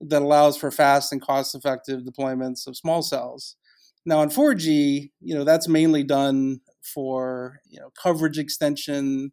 that 0.00 0.22
allows 0.22 0.56
for 0.56 0.70
fast 0.70 1.12
and 1.12 1.20
cost 1.20 1.54
effective 1.54 2.02
deployments 2.02 2.66
of 2.66 2.76
small 2.76 3.02
cells. 3.02 3.56
Now 4.06 4.22
in 4.22 4.30
4G, 4.30 5.10
you 5.20 5.34
know, 5.34 5.44
that's 5.44 5.68
mainly 5.68 6.02
done 6.02 6.60
for, 6.82 7.60
you 7.68 7.80
know, 7.80 7.90
coverage 8.00 8.38
extension 8.38 9.32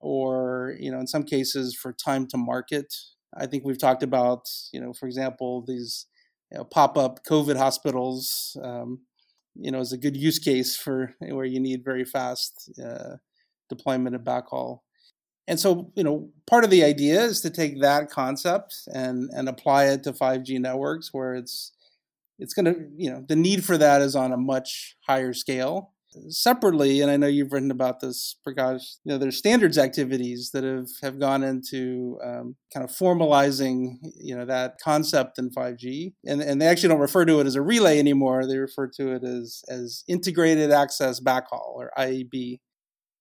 or, 0.00 0.76
you 0.80 0.90
know, 0.90 0.98
in 0.98 1.06
some 1.06 1.24
cases 1.24 1.74
for 1.74 1.92
time 1.92 2.26
to 2.28 2.36
market. 2.36 2.92
I 3.36 3.46
think 3.46 3.64
we've 3.64 3.78
talked 3.78 4.02
about, 4.02 4.48
you 4.72 4.80
know, 4.80 4.92
for 4.92 5.06
example, 5.06 5.64
these 5.66 6.06
you 6.50 6.58
know, 6.58 6.64
pop-up 6.64 7.24
COVID 7.24 7.56
hospitals 7.56 8.56
um, 8.62 9.00
you 9.54 9.70
know 9.70 9.80
is 9.80 9.92
a 9.92 9.98
good 9.98 10.16
use 10.16 10.38
case 10.38 10.76
for 10.76 11.14
where 11.20 11.44
you 11.44 11.60
need 11.60 11.84
very 11.84 12.04
fast 12.04 12.70
uh, 12.84 13.16
deployment 13.68 14.14
of 14.14 14.22
backhaul. 14.22 14.80
And 15.48 15.58
so, 15.58 15.90
you 15.96 16.04
know, 16.04 16.30
part 16.46 16.62
of 16.62 16.70
the 16.70 16.84
idea 16.84 17.22
is 17.22 17.40
to 17.40 17.50
take 17.50 17.80
that 17.80 18.10
concept 18.10 18.88
and 18.94 19.30
and 19.34 19.48
apply 19.48 19.86
it 19.86 20.04
to 20.04 20.12
5G 20.12 20.60
networks 20.60 21.12
where 21.12 21.34
it's 21.34 21.72
it's 22.38 22.54
going 22.54 22.66
to, 22.66 22.88
you 22.96 23.10
know, 23.10 23.24
the 23.28 23.36
need 23.36 23.64
for 23.64 23.76
that 23.76 24.00
is 24.00 24.16
on 24.16 24.32
a 24.32 24.36
much 24.36 24.96
higher 25.06 25.32
scale. 25.32 25.92
Separately, 26.28 27.00
and 27.00 27.10
I 27.10 27.16
know 27.16 27.26
you've 27.26 27.52
written 27.52 27.70
about 27.70 28.00
this, 28.00 28.36
Prakash, 28.46 28.96
you 29.04 29.12
know, 29.12 29.18
there's 29.18 29.36
standards 29.38 29.78
activities 29.78 30.50
that 30.52 30.64
have, 30.64 30.88
have 31.02 31.20
gone 31.20 31.42
into 31.42 32.18
um, 32.24 32.56
kind 32.74 32.84
of 32.84 32.90
formalizing, 32.90 33.98
you 34.16 34.36
know, 34.36 34.44
that 34.44 34.76
concept 34.82 35.38
in 35.38 35.50
5G. 35.50 36.12
And, 36.26 36.40
and 36.40 36.60
they 36.60 36.66
actually 36.66 36.88
don't 36.88 37.00
refer 37.00 37.24
to 37.24 37.40
it 37.40 37.46
as 37.46 37.54
a 37.54 37.62
relay 37.62 37.98
anymore. 37.98 38.46
They 38.46 38.58
refer 38.58 38.88
to 38.96 39.12
it 39.14 39.24
as, 39.24 39.62
as 39.68 40.02
integrated 40.08 40.72
access 40.72 41.20
backhaul 41.20 41.74
or 41.74 41.90
IAB. 41.96 42.58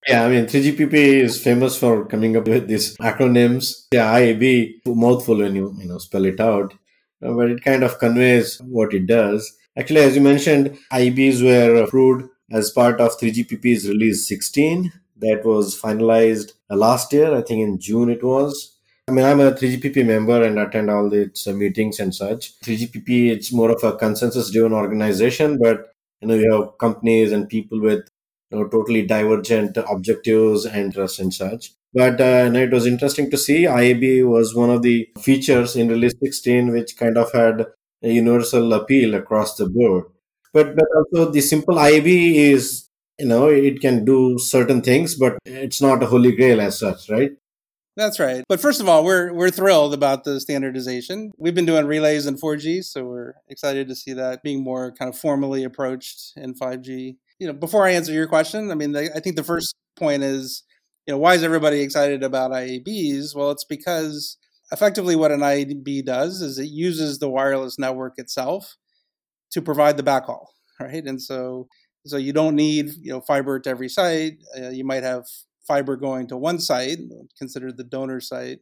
Yeah, 0.07 0.25
I 0.25 0.29
mean, 0.29 0.45
3GPP 0.45 0.93
is 0.93 1.41
famous 1.41 1.77
for 1.77 2.05
coming 2.05 2.37
up 2.37 2.47
with 2.47 2.67
these 2.67 2.95
acronyms. 2.97 3.85
Yeah, 3.91 4.13
IAB, 4.13 4.85
mouthful 4.85 5.39
when 5.39 5.55
you, 5.55 5.75
you 5.77 5.87
know, 5.87 5.97
spell 5.97 6.25
it 6.25 6.39
out, 6.39 6.73
but 7.21 7.51
it 7.51 7.63
kind 7.63 7.83
of 7.83 7.99
conveys 7.99 8.59
what 8.59 8.93
it 8.93 9.05
does. 9.05 9.53
Actually, 9.77 10.01
as 10.01 10.15
you 10.15 10.21
mentioned, 10.21 10.77
IABs 10.91 11.43
were 11.43 11.83
approved 11.83 12.29
as 12.51 12.71
part 12.71 12.99
of 12.99 13.17
3GPP's 13.19 13.87
release 13.87 14.27
16 14.27 14.91
that 15.17 15.45
was 15.45 15.79
finalized 15.79 16.53
uh, 16.69 16.75
last 16.75 17.11
year, 17.13 17.35
I 17.35 17.41
think 17.41 17.61
in 17.61 17.79
June 17.79 18.09
it 18.09 18.23
was. 18.23 18.75
I 19.07 19.11
mean, 19.11 19.25
I'm 19.25 19.39
a 19.39 19.51
3GPP 19.51 20.05
member 20.05 20.43
and 20.43 20.59
attend 20.59 20.89
all 20.89 21.11
its 21.13 21.47
uh, 21.47 21.53
meetings 21.53 21.99
and 21.99 22.13
such. 22.13 22.59
3GPP, 22.61 23.31
it's 23.31 23.51
more 23.51 23.71
of 23.71 23.83
a 23.83 23.95
consensus 23.95 24.51
driven 24.51 24.73
organization, 24.73 25.57
but 25.61 25.93
you 26.21 26.27
know, 26.27 26.35
you 26.35 26.51
have 26.53 26.77
companies 26.77 27.31
and 27.31 27.49
people 27.49 27.81
with 27.81 28.07
you 28.51 28.59
know, 28.59 28.67
totally 28.67 29.05
divergent 29.05 29.77
objectives 29.77 30.65
and 30.65 30.75
interests 30.75 31.19
and 31.19 31.33
such. 31.33 31.71
But 31.93 32.21
uh, 32.21 32.51
it 32.53 32.71
was 32.71 32.85
interesting 32.85 33.31
to 33.31 33.37
see 33.37 33.63
IAB 33.63 34.27
was 34.29 34.53
one 34.53 34.69
of 34.69 34.83
the 34.83 35.09
features 35.19 35.75
in 35.75 35.87
release 35.87 36.13
16 36.21 36.71
which 36.71 36.97
kind 36.97 37.17
of 37.17 37.31
had 37.31 37.65
a 38.03 38.11
universal 38.11 38.71
appeal 38.73 39.15
across 39.15 39.55
the 39.55 39.67
board. 39.67 40.05
But 40.53 40.75
but 40.75 40.85
also 40.95 41.31
the 41.31 41.41
simple 41.41 41.75
IAB 41.75 42.35
is 42.35 42.89
you 43.19 43.27
know 43.27 43.47
it 43.47 43.81
can 43.81 44.05
do 44.05 44.37
certain 44.39 44.81
things, 44.81 45.15
but 45.15 45.37
it's 45.45 45.81
not 45.81 46.03
a 46.03 46.07
holy 46.07 46.35
grail 46.35 46.61
as 46.61 46.79
such, 46.79 47.09
right? 47.09 47.31
That's 47.99 48.17
right. 48.17 48.45
But 48.47 48.61
first 48.61 48.79
of 48.79 48.87
all, 48.87 49.03
we're 49.03 49.33
we're 49.33 49.49
thrilled 49.49 49.93
about 49.93 50.23
the 50.23 50.39
standardization. 50.39 51.33
We've 51.37 51.53
been 51.53 51.65
doing 51.65 51.85
relays 51.85 52.27
in 52.27 52.37
4G, 52.37 52.83
so 52.85 53.03
we're 53.03 53.33
excited 53.49 53.89
to 53.89 53.95
see 53.95 54.13
that 54.13 54.41
being 54.41 54.63
more 54.63 54.93
kind 54.93 55.13
of 55.13 55.19
formally 55.19 55.65
approached 55.65 56.31
in 56.37 56.53
5G. 56.53 57.17
You 57.39 57.47
know, 57.47 57.53
before 57.53 57.85
I 57.85 57.91
answer 57.91 58.13
your 58.13 58.27
question, 58.27 58.71
I 58.71 58.75
mean, 58.75 58.93
the, 58.93 59.11
I 59.13 59.19
think 59.19 59.35
the 59.35 59.43
first 59.43 59.75
point 59.97 60.23
is, 60.23 60.63
you 61.05 61.13
know, 61.13 61.17
why 61.17 61.33
is 61.33 61.43
everybody 61.43 61.81
excited 61.81 62.23
about 62.23 62.51
IABs? 62.51 63.35
Well, 63.35 63.51
it's 63.51 63.65
because 63.65 64.37
effectively 64.71 65.17
what 65.17 65.31
an 65.31 65.41
IAB 65.41 66.05
does 66.05 66.41
is 66.41 66.57
it 66.57 66.69
uses 66.69 67.19
the 67.19 67.29
wireless 67.29 67.77
network 67.77 68.13
itself 68.17 68.77
to 69.51 69.61
provide 69.61 69.97
the 69.97 70.03
backhaul, 70.03 70.47
right? 70.79 71.05
And 71.05 71.21
so 71.21 71.67
so 72.05 72.17
you 72.17 72.33
don't 72.33 72.55
need 72.55 72.89
you 73.01 73.11
know 73.11 73.21
fiber 73.21 73.59
to 73.59 73.69
every 73.69 73.89
site. 73.89 74.37
Uh, 74.57 74.69
you 74.69 74.85
might 74.85 75.03
have 75.03 75.25
fiber 75.67 75.95
going 75.95 76.27
to 76.27 76.37
one 76.37 76.59
site, 76.59 76.99
considered 77.37 77.77
the 77.77 77.83
donor 77.83 78.21
site, 78.21 78.59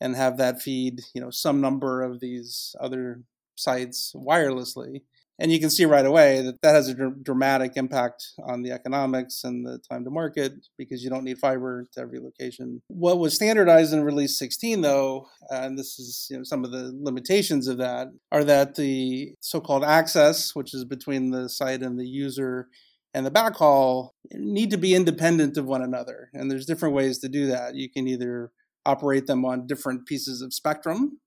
and 0.00 0.16
have 0.16 0.36
that 0.38 0.62
feed 0.62 1.00
you 1.14 1.20
know 1.20 1.30
some 1.30 1.60
number 1.60 2.02
of 2.02 2.20
these 2.20 2.74
other 2.80 3.22
sites 3.56 4.12
wirelessly 4.14 5.02
and 5.38 5.52
you 5.52 5.60
can 5.60 5.70
see 5.70 5.84
right 5.84 6.06
away 6.06 6.40
that 6.42 6.60
that 6.62 6.74
has 6.74 6.88
a 6.88 6.94
dr- 6.94 7.22
dramatic 7.22 7.72
impact 7.76 8.32
on 8.44 8.62
the 8.62 8.72
economics 8.72 9.44
and 9.44 9.66
the 9.66 9.78
time 9.90 10.04
to 10.04 10.10
market 10.10 10.52
because 10.78 11.04
you 11.04 11.10
don't 11.10 11.24
need 11.24 11.38
fiber 11.38 11.86
to 11.92 12.00
every 12.00 12.18
location. 12.18 12.80
What 12.88 13.18
was 13.18 13.34
standardized 13.34 13.92
in 13.92 14.02
release 14.02 14.38
16 14.38 14.80
though, 14.80 15.28
and 15.50 15.78
this 15.78 15.98
is 15.98 16.26
you 16.30 16.38
know, 16.38 16.44
some 16.44 16.64
of 16.64 16.72
the 16.72 16.92
limitations 16.98 17.68
of 17.68 17.78
that, 17.78 18.08
are 18.32 18.44
that 18.44 18.76
the 18.76 19.34
so-called 19.40 19.84
access, 19.84 20.54
which 20.54 20.74
is 20.74 20.84
between 20.84 21.30
the 21.30 21.48
site 21.48 21.82
and 21.82 21.98
the 21.98 22.06
user, 22.06 22.68
and 23.12 23.24
the 23.24 23.30
backhaul 23.30 24.10
need 24.32 24.70
to 24.70 24.78
be 24.78 24.94
independent 24.94 25.56
of 25.56 25.66
one 25.66 25.82
another. 25.82 26.30
And 26.34 26.50
there's 26.50 26.66
different 26.66 26.94
ways 26.94 27.18
to 27.20 27.28
do 27.28 27.46
that. 27.46 27.74
You 27.74 27.90
can 27.90 28.06
either 28.06 28.52
operate 28.84 29.26
them 29.26 29.44
on 29.44 29.66
different 29.66 30.06
pieces 30.06 30.40
of 30.40 30.54
spectrum 30.54 31.18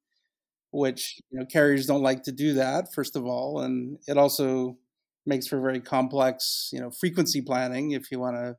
which 0.71 1.19
you 1.31 1.39
know 1.39 1.45
carriers 1.45 1.85
don't 1.85 2.01
like 2.01 2.23
to 2.23 2.31
do 2.31 2.53
that 2.53 2.93
first 2.93 3.15
of 3.15 3.25
all 3.25 3.61
and 3.61 3.97
it 4.07 4.17
also 4.17 4.77
makes 5.25 5.47
for 5.47 5.59
very 5.59 5.79
complex 5.79 6.69
you 6.71 6.79
know 6.79 6.91
frequency 6.91 7.41
planning 7.41 7.91
if 7.91 8.11
you 8.11 8.19
want 8.19 8.35
to 8.35 8.55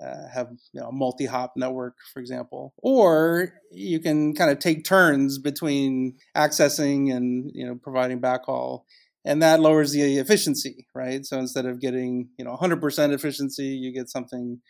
uh, 0.00 0.28
have 0.32 0.48
you 0.72 0.80
know, 0.80 0.88
a 0.88 0.92
multi-hop 0.92 1.52
network 1.56 1.94
for 2.12 2.20
example. 2.20 2.74
Or 2.78 3.52
you 3.70 4.00
can 4.00 4.34
kind 4.34 4.50
of 4.50 4.58
take 4.58 4.84
turns 4.84 5.38
between 5.38 6.16
accessing 6.36 7.14
and 7.14 7.50
you 7.54 7.66
know 7.66 7.76
providing 7.82 8.20
backhaul 8.20 8.82
and 9.24 9.42
that 9.42 9.60
lowers 9.60 9.92
the 9.92 10.18
efficiency 10.18 10.86
right? 10.94 11.24
So 11.24 11.38
instead 11.38 11.66
of 11.66 11.80
getting 11.80 12.28
you 12.38 12.44
know 12.44 12.56
100% 12.56 13.12
efficiency 13.12 13.66
you 13.66 13.92
get 13.92 14.10
something 14.10 14.60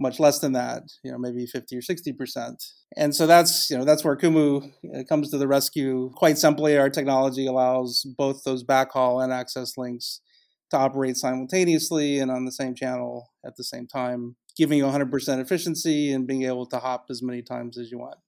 much 0.00 0.18
less 0.18 0.38
than 0.38 0.52
that, 0.52 0.84
you 1.04 1.12
know, 1.12 1.18
maybe 1.18 1.46
50 1.46 1.76
or 1.76 1.82
60%. 1.82 2.72
And 2.96 3.14
so 3.14 3.26
that's, 3.26 3.70
you 3.70 3.78
know, 3.78 3.84
that's 3.84 4.02
where 4.02 4.16
Kumu 4.16 4.72
uh, 4.96 5.04
comes 5.08 5.30
to 5.30 5.38
the 5.38 5.46
rescue. 5.46 6.10
Quite 6.16 6.38
simply, 6.38 6.76
our 6.78 6.90
technology 6.90 7.46
allows 7.46 8.04
both 8.16 8.42
those 8.44 8.64
backhaul 8.64 9.22
and 9.22 9.32
access 9.32 9.76
links 9.76 10.20
to 10.70 10.78
operate 10.78 11.16
simultaneously 11.16 12.18
and 12.18 12.30
on 12.30 12.46
the 12.46 12.52
same 12.52 12.74
channel 12.74 13.30
at 13.44 13.56
the 13.56 13.64
same 13.64 13.86
time, 13.86 14.36
giving 14.56 14.78
you 14.78 14.84
100% 14.84 15.40
efficiency 15.40 16.12
and 16.12 16.26
being 16.26 16.44
able 16.44 16.66
to 16.66 16.78
hop 16.78 17.06
as 17.10 17.22
many 17.22 17.42
times 17.42 17.76
as 17.76 17.90
you 17.90 17.98
want. 17.98 18.18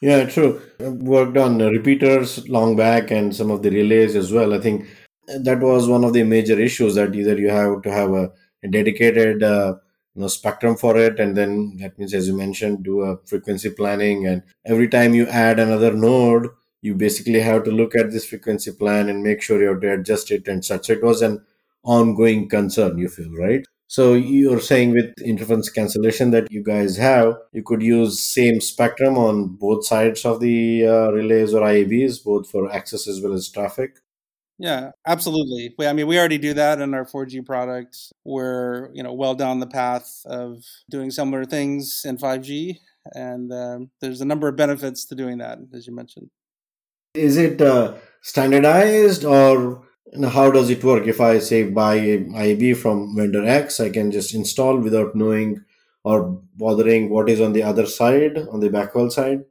Yeah, 0.00 0.26
true. 0.26 0.60
I've 0.78 0.92
worked 0.92 1.36
on 1.38 1.58
repeaters 1.58 2.46
long 2.48 2.76
back 2.76 3.10
and 3.10 3.34
some 3.34 3.50
of 3.50 3.62
the 3.62 3.70
relays 3.70 4.14
as 4.14 4.30
well. 4.30 4.54
I 4.54 4.60
think 4.60 4.86
that 5.26 5.60
was 5.60 5.88
one 5.88 6.04
of 6.04 6.12
the 6.12 6.22
major 6.22 6.60
issues 6.60 6.94
that 6.94 7.14
either 7.14 7.36
you 7.38 7.48
have 7.48 7.82
to 7.82 7.90
have 7.90 8.12
a, 8.12 8.30
dedicated 8.68 9.44
uh, 9.44 9.74
you 10.16 10.22
know 10.22 10.28
spectrum 10.28 10.76
for 10.76 10.96
it. 10.96 11.20
And 11.20 11.36
then 11.36 11.76
that 11.76 11.98
means 11.98 12.14
as 12.14 12.26
you 12.26 12.36
mentioned 12.36 12.82
do 12.82 13.02
a 13.02 13.18
frequency 13.26 13.70
planning. 13.70 14.26
And 14.26 14.42
every 14.64 14.88
time 14.88 15.14
you 15.14 15.26
add 15.28 15.60
another 15.60 15.92
node 15.92 16.48
you 16.82 16.94
basically 16.94 17.40
have 17.40 17.64
to 17.64 17.70
look 17.70 17.96
at 17.96 18.12
this 18.12 18.26
frequency 18.26 18.70
plan 18.70 19.08
and 19.08 19.22
make 19.22 19.42
sure 19.42 19.60
you 19.60 19.68
have 19.68 19.80
to 19.80 19.92
adjust 19.92 20.30
it 20.30 20.46
and 20.46 20.64
such. 20.64 20.86
So 20.86 20.92
it 20.92 21.02
was 21.02 21.20
an 21.22 21.44
ongoing 21.82 22.48
concern 22.48 22.98
you 22.98 23.08
feel 23.08 23.32
right? 23.32 23.64
So 23.88 24.14
you're 24.14 24.60
saying 24.60 24.92
with 24.92 25.12
interference 25.20 25.68
cancellation 25.68 26.32
that 26.32 26.50
you 26.50 26.62
guys 26.62 26.96
have 26.96 27.38
you 27.52 27.62
could 27.62 27.82
use 27.82 28.20
same 28.20 28.60
spectrum 28.60 29.16
on 29.16 29.48
both 29.48 29.86
sides 29.86 30.24
of 30.24 30.40
the 30.40 30.86
uh, 30.86 31.10
relays 31.12 31.54
or 31.54 31.62
iabs 31.62 32.22
both 32.24 32.50
for 32.50 32.72
access 32.72 33.06
as 33.06 33.20
well 33.20 33.32
as 33.32 33.48
traffic 33.48 33.98
yeah, 34.58 34.92
absolutely. 35.06 35.74
I 35.86 35.92
mean, 35.92 36.06
we 36.06 36.18
already 36.18 36.38
do 36.38 36.54
that 36.54 36.80
in 36.80 36.94
our 36.94 37.04
4G 37.04 37.44
product. 37.44 37.96
We're 38.24 38.90
you 38.94 39.02
know 39.02 39.12
well 39.12 39.34
down 39.34 39.60
the 39.60 39.66
path 39.66 40.22
of 40.24 40.64
doing 40.90 41.10
similar 41.10 41.44
things 41.44 42.02
in 42.04 42.16
5G, 42.16 42.78
and 43.12 43.52
um, 43.52 43.90
there's 44.00 44.20
a 44.20 44.24
number 44.24 44.48
of 44.48 44.56
benefits 44.56 45.04
to 45.06 45.14
doing 45.14 45.38
that, 45.38 45.58
as 45.74 45.86
you 45.86 45.94
mentioned. 45.94 46.30
Is 47.14 47.36
it 47.36 47.60
uh, 47.60 47.94
standardized, 48.22 49.24
or 49.24 49.82
you 50.12 50.20
know, 50.20 50.28
how 50.28 50.50
does 50.50 50.70
it 50.70 50.82
work? 50.82 51.06
If 51.06 51.20
I 51.20 51.38
say 51.38 51.64
buy 51.64 51.98
IAB 51.98 52.76
from 52.78 53.14
vendor 53.14 53.44
X, 53.44 53.78
I 53.78 53.90
can 53.90 54.10
just 54.10 54.34
install 54.34 54.78
without 54.78 55.14
knowing 55.14 55.64
or 56.02 56.40
bothering 56.54 57.10
what 57.10 57.28
is 57.28 57.40
on 57.40 57.52
the 57.52 57.62
other 57.62 57.84
side, 57.84 58.38
on 58.50 58.60
the 58.60 58.70
backhaul 58.70 59.10
side. 59.10 59.44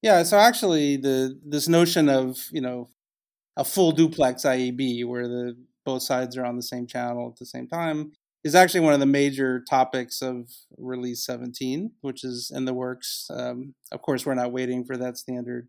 Yeah, 0.00 0.22
so 0.22 0.38
actually, 0.38 0.96
the 0.96 1.38
this 1.44 1.68
notion 1.68 2.08
of 2.08 2.48
you 2.50 2.60
know 2.60 2.88
a 3.56 3.64
full 3.64 3.92
duplex 3.92 4.42
IAB 4.42 5.06
where 5.06 5.28
the 5.28 5.56
both 5.84 6.02
sides 6.02 6.36
are 6.36 6.44
on 6.44 6.56
the 6.56 6.62
same 6.62 6.86
channel 6.86 7.28
at 7.28 7.38
the 7.38 7.46
same 7.46 7.66
time 7.66 8.12
is 8.44 8.54
actually 8.54 8.80
one 8.80 8.94
of 8.94 9.00
the 9.00 9.06
major 9.06 9.62
topics 9.68 10.22
of 10.22 10.48
release 10.78 11.24
17 11.24 11.92
which 12.00 12.24
is 12.24 12.50
in 12.54 12.64
the 12.64 12.74
works. 12.74 13.28
Um, 13.30 13.74
of 13.90 14.02
course 14.02 14.24
we're 14.24 14.34
not 14.34 14.52
waiting 14.52 14.84
for 14.84 14.96
that 14.96 15.16
standard. 15.16 15.68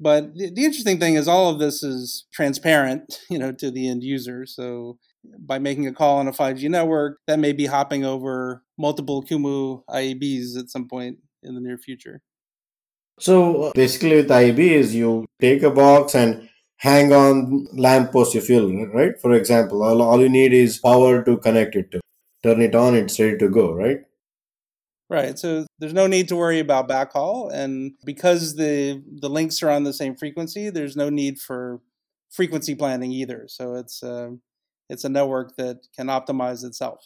But 0.00 0.34
the, 0.34 0.50
the, 0.50 0.64
interesting 0.64 0.98
thing 0.98 1.14
is 1.14 1.28
all 1.28 1.50
of 1.50 1.60
this 1.60 1.84
is 1.84 2.26
transparent 2.32 3.20
you 3.30 3.38
know 3.38 3.52
to 3.52 3.70
the 3.70 3.88
end 3.88 4.02
user. 4.02 4.46
So 4.46 4.98
by 5.38 5.58
making 5.58 5.86
a 5.86 5.92
call 5.92 6.18
on 6.18 6.28
a 6.28 6.32
5g 6.32 6.68
network 6.68 7.18
that 7.26 7.38
may 7.38 7.52
be 7.52 7.66
hopping 7.66 8.04
over 8.04 8.62
multiple 8.78 9.24
kumu 9.24 9.82
iabs 9.88 10.58
at 10.58 10.68
some 10.68 10.88
point 10.88 11.18
in 11.42 11.54
the 11.54 11.60
near 11.60 11.78
future. 11.78 12.20
So 13.20 13.72
basically 13.74 14.16
with 14.16 14.28
iabs 14.28 14.92
you 14.92 15.26
take 15.40 15.62
a 15.62 15.70
box 15.70 16.14
and 16.14 16.48
hang 16.84 17.12
on 17.12 17.66
lamppost 17.72 18.36
if 18.36 18.48
you 18.48 18.60
feel 18.60 18.86
right? 18.88 19.18
For 19.20 19.32
example 19.32 19.82
all, 19.82 20.02
all 20.02 20.20
you 20.20 20.28
need 20.28 20.52
is 20.52 20.78
power 20.78 21.24
to 21.24 21.38
connect 21.38 21.76
it 21.76 21.90
to. 21.92 22.00
Turn 22.42 22.60
it 22.60 22.74
on 22.74 22.94
it's 22.94 23.18
ready 23.18 23.38
to 23.38 23.48
go 23.48 23.72
right? 23.72 24.00
Right 25.08 25.38
so 25.38 25.66
there's 25.78 25.94
no 25.94 26.06
need 26.06 26.28
to 26.28 26.36
worry 26.36 26.60
about 26.60 26.88
backhaul 26.88 27.50
and 27.52 27.92
because 28.04 28.56
the 28.56 29.02
the 29.24 29.30
links 29.30 29.62
are 29.62 29.70
on 29.70 29.84
the 29.84 29.92
same 29.92 30.14
frequency 30.14 30.70
there's 30.70 30.96
no 30.96 31.08
need 31.08 31.40
for 31.40 31.80
frequency 32.34 32.74
planning 32.74 33.12
either. 33.12 33.44
So 33.48 33.74
it's 33.74 34.02
a, 34.02 34.36
it's 34.90 35.04
a 35.04 35.08
network 35.08 35.56
that 35.56 35.86
can 35.96 36.08
optimize 36.08 36.64
itself. 36.64 37.00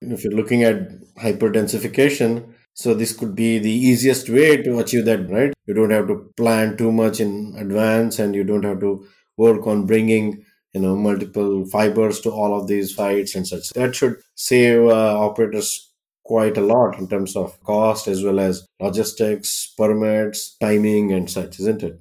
If 0.00 0.22
you're 0.22 0.32
looking 0.32 0.62
at 0.62 1.00
hyperdensification 1.16 2.54
so 2.76 2.92
this 2.92 3.14
could 3.14 3.34
be 3.34 3.58
the 3.58 3.70
easiest 3.70 4.28
way 4.28 4.62
to 4.62 4.78
achieve 4.78 5.06
that, 5.06 5.30
right? 5.30 5.54
You 5.64 5.72
don't 5.72 5.90
have 5.90 6.08
to 6.08 6.30
plan 6.36 6.76
too 6.76 6.92
much 6.92 7.20
in 7.20 7.54
advance 7.56 8.18
and 8.18 8.34
you 8.34 8.44
don't 8.44 8.64
have 8.64 8.80
to 8.80 9.06
work 9.38 9.66
on 9.66 9.86
bringing, 9.86 10.44
you 10.74 10.82
know, 10.82 10.94
multiple 10.94 11.64
fibers 11.64 12.20
to 12.20 12.30
all 12.30 12.54
of 12.54 12.66
these 12.66 12.94
sites 12.94 13.34
and 13.34 13.48
such. 13.48 13.70
That 13.70 13.96
should 13.96 14.16
save 14.34 14.84
uh, 14.88 15.18
operators 15.18 15.90
quite 16.22 16.58
a 16.58 16.60
lot 16.60 16.98
in 16.98 17.08
terms 17.08 17.34
of 17.34 17.58
cost 17.64 18.08
as 18.08 18.22
well 18.22 18.38
as 18.38 18.68
logistics, 18.78 19.72
permits, 19.78 20.54
timing 20.58 21.12
and 21.12 21.30
such, 21.30 21.58
isn't 21.58 21.82
it? 21.82 21.98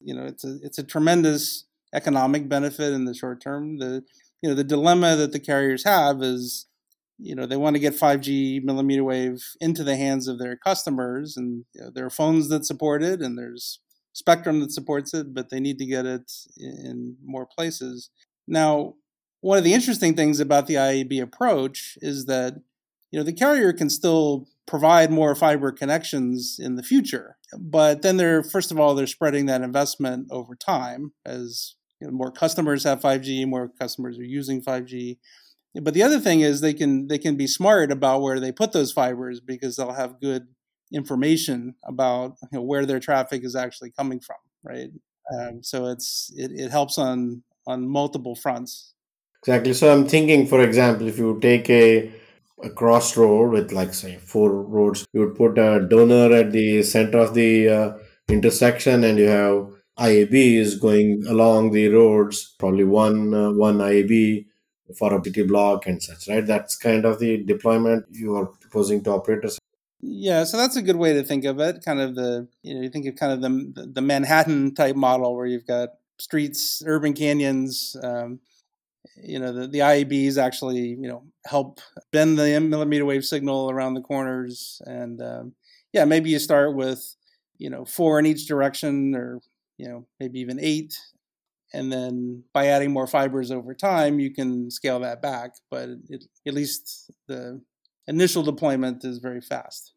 You 0.00 0.14
know, 0.14 0.26
it's 0.26 0.44
a 0.44 0.58
it's 0.62 0.78
a 0.78 0.84
tremendous 0.84 1.64
economic 1.94 2.46
benefit 2.46 2.92
in 2.92 3.06
the 3.06 3.14
short 3.14 3.40
term. 3.40 3.78
The 3.78 4.04
you 4.42 4.50
know, 4.50 4.54
the 4.54 4.64
dilemma 4.64 5.16
that 5.16 5.32
the 5.32 5.40
carriers 5.40 5.84
have 5.84 6.22
is 6.22 6.67
you 7.18 7.34
know 7.34 7.46
they 7.46 7.56
want 7.56 7.74
to 7.74 7.80
get 7.80 7.94
5G 7.94 8.62
millimeter 8.64 9.04
wave 9.04 9.42
into 9.60 9.84
the 9.84 9.96
hands 9.96 10.28
of 10.28 10.38
their 10.38 10.56
customers, 10.56 11.36
and 11.36 11.64
you 11.74 11.82
know, 11.82 11.90
there 11.94 12.06
are 12.06 12.10
phones 12.10 12.48
that 12.48 12.64
support 12.64 13.02
it, 13.02 13.20
and 13.20 13.38
there's 13.38 13.80
spectrum 14.12 14.60
that 14.60 14.72
supports 14.72 15.14
it, 15.14 15.34
but 15.34 15.50
they 15.50 15.60
need 15.60 15.78
to 15.78 15.86
get 15.86 16.06
it 16.06 16.30
in 16.56 17.16
more 17.24 17.46
places. 17.46 18.10
Now, 18.46 18.94
one 19.40 19.58
of 19.58 19.64
the 19.64 19.74
interesting 19.74 20.14
things 20.14 20.40
about 20.40 20.66
the 20.66 20.74
IAB 20.74 21.22
approach 21.22 21.98
is 22.00 22.26
that 22.26 22.54
you 23.10 23.18
know 23.18 23.24
the 23.24 23.32
carrier 23.32 23.72
can 23.72 23.90
still 23.90 24.46
provide 24.66 25.10
more 25.10 25.34
fiber 25.34 25.72
connections 25.72 26.58
in 26.60 26.76
the 26.76 26.82
future, 26.82 27.36
but 27.58 28.02
then 28.02 28.16
they're 28.16 28.42
first 28.42 28.70
of 28.70 28.78
all 28.78 28.94
they're 28.94 29.06
spreading 29.06 29.46
that 29.46 29.62
investment 29.62 30.28
over 30.30 30.54
time 30.54 31.12
as 31.24 31.74
you 32.00 32.06
know, 32.06 32.12
more 32.12 32.30
customers 32.30 32.84
have 32.84 33.00
5G, 33.00 33.46
more 33.46 33.70
customers 33.80 34.18
are 34.18 34.24
using 34.24 34.62
5G. 34.62 35.18
But 35.74 35.94
the 35.94 36.02
other 36.02 36.18
thing 36.18 36.40
is 36.40 36.60
they 36.60 36.74
can 36.74 37.08
they 37.08 37.18
can 37.18 37.36
be 37.36 37.46
smart 37.46 37.92
about 37.92 38.22
where 38.22 38.40
they 38.40 38.52
put 38.52 38.72
those 38.72 38.92
fibers 38.92 39.40
because 39.40 39.76
they'll 39.76 39.92
have 39.92 40.20
good 40.20 40.48
information 40.92 41.74
about 41.84 42.36
you 42.42 42.58
know, 42.58 42.62
where 42.62 42.86
their 42.86 43.00
traffic 43.00 43.44
is 43.44 43.54
actually 43.54 43.90
coming 43.90 44.20
from, 44.20 44.36
right? 44.64 44.90
Um, 45.32 45.62
so 45.62 45.86
it's 45.86 46.32
it, 46.36 46.52
it 46.52 46.70
helps 46.70 46.98
on 46.98 47.42
on 47.66 47.88
multiple 47.88 48.34
fronts. 48.34 48.94
Exactly. 49.42 49.72
So 49.74 49.92
I'm 49.92 50.06
thinking, 50.06 50.46
for 50.46 50.62
example, 50.62 51.06
if 51.06 51.18
you 51.18 51.38
take 51.40 51.68
a 51.70 52.10
a 52.62 52.70
cross 52.70 53.16
road 53.16 53.52
with 53.52 53.72
like 53.72 53.94
say 53.94 54.16
four 54.16 54.50
roads, 54.62 55.06
you 55.12 55.20
would 55.20 55.36
put 55.36 55.58
a 55.58 55.86
donor 55.88 56.34
at 56.34 56.50
the 56.50 56.82
center 56.82 57.18
of 57.18 57.34
the 57.34 57.68
uh, 57.68 57.92
intersection, 58.28 59.04
and 59.04 59.18
you 59.18 59.28
have 59.28 59.68
IABs 59.98 60.80
going 60.80 61.24
along 61.28 61.70
the 61.70 61.88
roads. 61.88 62.54
Probably 62.58 62.84
one 62.84 63.34
uh, 63.34 63.52
one 63.52 63.78
IAB 63.78 64.46
for 64.96 65.14
a 65.14 65.20
BT 65.20 65.42
block 65.42 65.86
and 65.86 66.02
such. 66.02 66.28
Right. 66.28 66.46
That's 66.46 66.76
kind 66.76 67.04
of 67.04 67.18
the 67.18 67.42
deployment 67.42 68.06
you 68.10 68.36
are 68.36 68.46
proposing 68.46 69.02
to 69.04 69.10
operators. 69.10 69.58
Yeah, 70.00 70.44
so 70.44 70.56
that's 70.56 70.76
a 70.76 70.82
good 70.82 70.96
way 70.96 71.12
to 71.14 71.24
think 71.24 71.44
of 71.44 71.58
it. 71.58 71.84
Kind 71.84 72.00
of 72.00 72.14
the 72.14 72.46
you 72.62 72.74
know 72.74 72.82
you 72.82 72.88
think 72.88 73.06
of 73.06 73.16
kind 73.16 73.32
of 73.32 73.40
the 73.40 73.86
the 73.86 74.00
Manhattan 74.00 74.74
type 74.74 74.94
model 74.94 75.34
where 75.34 75.46
you've 75.46 75.66
got 75.66 75.90
streets, 76.18 76.82
urban 76.86 77.14
canyons. 77.14 77.96
Um, 78.02 78.40
you 79.16 79.38
know 79.38 79.52
the 79.52 79.66
the 79.66 79.78
IABs 79.80 80.38
actually 80.38 80.78
you 80.78 81.08
know 81.08 81.24
help 81.44 81.80
bend 82.12 82.38
the 82.38 82.60
millimeter 82.60 83.04
wave 83.04 83.24
signal 83.24 83.70
around 83.70 83.94
the 83.94 84.00
corners, 84.00 84.80
and 84.86 85.20
um, 85.20 85.52
yeah, 85.92 86.04
maybe 86.04 86.30
you 86.30 86.38
start 86.38 86.74
with 86.74 87.16
you 87.58 87.70
know 87.70 87.84
four 87.84 88.18
in 88.18 88.26
each 88.26 88.46
direction, 88.46 89.14
or 89.16 89.40
you 89.78 89.88
know 89.88 90.06
maybe 90.20 90.38
even 90.38 90.60
eight, 90.60 90.96
and 91.72 91.92
then 91.92 92.44
by 92.52 92.66
adding 92.66 92.92
more 92.92 93.06
fibers 93.06 93.50
over 93.50 93.74
time, 93.74 94.20
you 94.20 94.32
can 94.32 94.70
scale 94.70 95.00
that 95.00 95.20
back. 95.22 95.52
But 95.70 95.90
it, 96.08 96.24
at 96.46 96.54
least 96.54 97.10
the 97.26 97.60
initial 98.06 98.42
deployment 98.42 99.04
is 99.04 99.18
very 99.18 99.40
fast. 99.40 99.92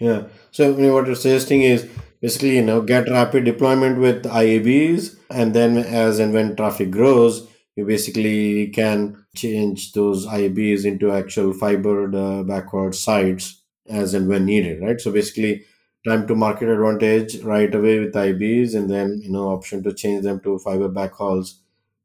Yeah. 0.00 0.24
So 0.50 0.72
what 0.72 1.06
you're 1.06 1.14
suggesting 1.14 1.62
is 1.62 1.88
basically, 2.22 2.56
you 2.56 2.62
know, 2.62 2.80
get 2.80 3.08
rapid 3.08 3.44
deployment 3.44 3.98
with 3.98 4.24
IABs, 4.24 5.16
and 5.30 5.54
then 5.54 5.76
as 5.76 6.18
and 6.18 6.32
when 6.32 6.56
traffic 6.56 6.90
grows, 6.90 7.46
you 7.76 7.84
basically 7.84 8.68
can 8.68 9.24
change 9.36 9.92
those 9.92 10.26
IABs 10.26 10.84
into 10.84 11.12
actual 11.12 11.52
fibered 11.52 12.14
uh, 12.14 12.42
backhaul 12.44 12.94
sites 12.94 13.62
as 13.88 14.14
and 14.14 14.28
when 14.28 14.46
needed, 14.46 14.82
right? 14.82 15.00
So 15.00 15.12
basically, 15.12 15.64
time 16.06 16.26
to 16.26 16.34
market 16.34 16.68
advantage 16.68 17.40
right 17.42 17.74
away 17.74 18.00
with 18.00 18.14
IABs 18.14 18.74
and 18.74 18.90
then 18.90 19.20
you 19.22 19.30
know 19.30 19.48
option 19.48 19.82
to 19.82 19.92
change 19.92 20.24
them 20.24 20.40
to 20.40 20.58
fiber 20.58 20.88
backhauls 20.88 21.56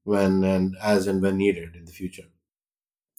when 0.04 0.44
and 0.44 0.76
as 0.82 1.08
and 1.08 1.22
when 1.22 1.38
needed 1.38 1.76
in 1.76 1.86
the 1.86 1.92
future. 1.92 2.26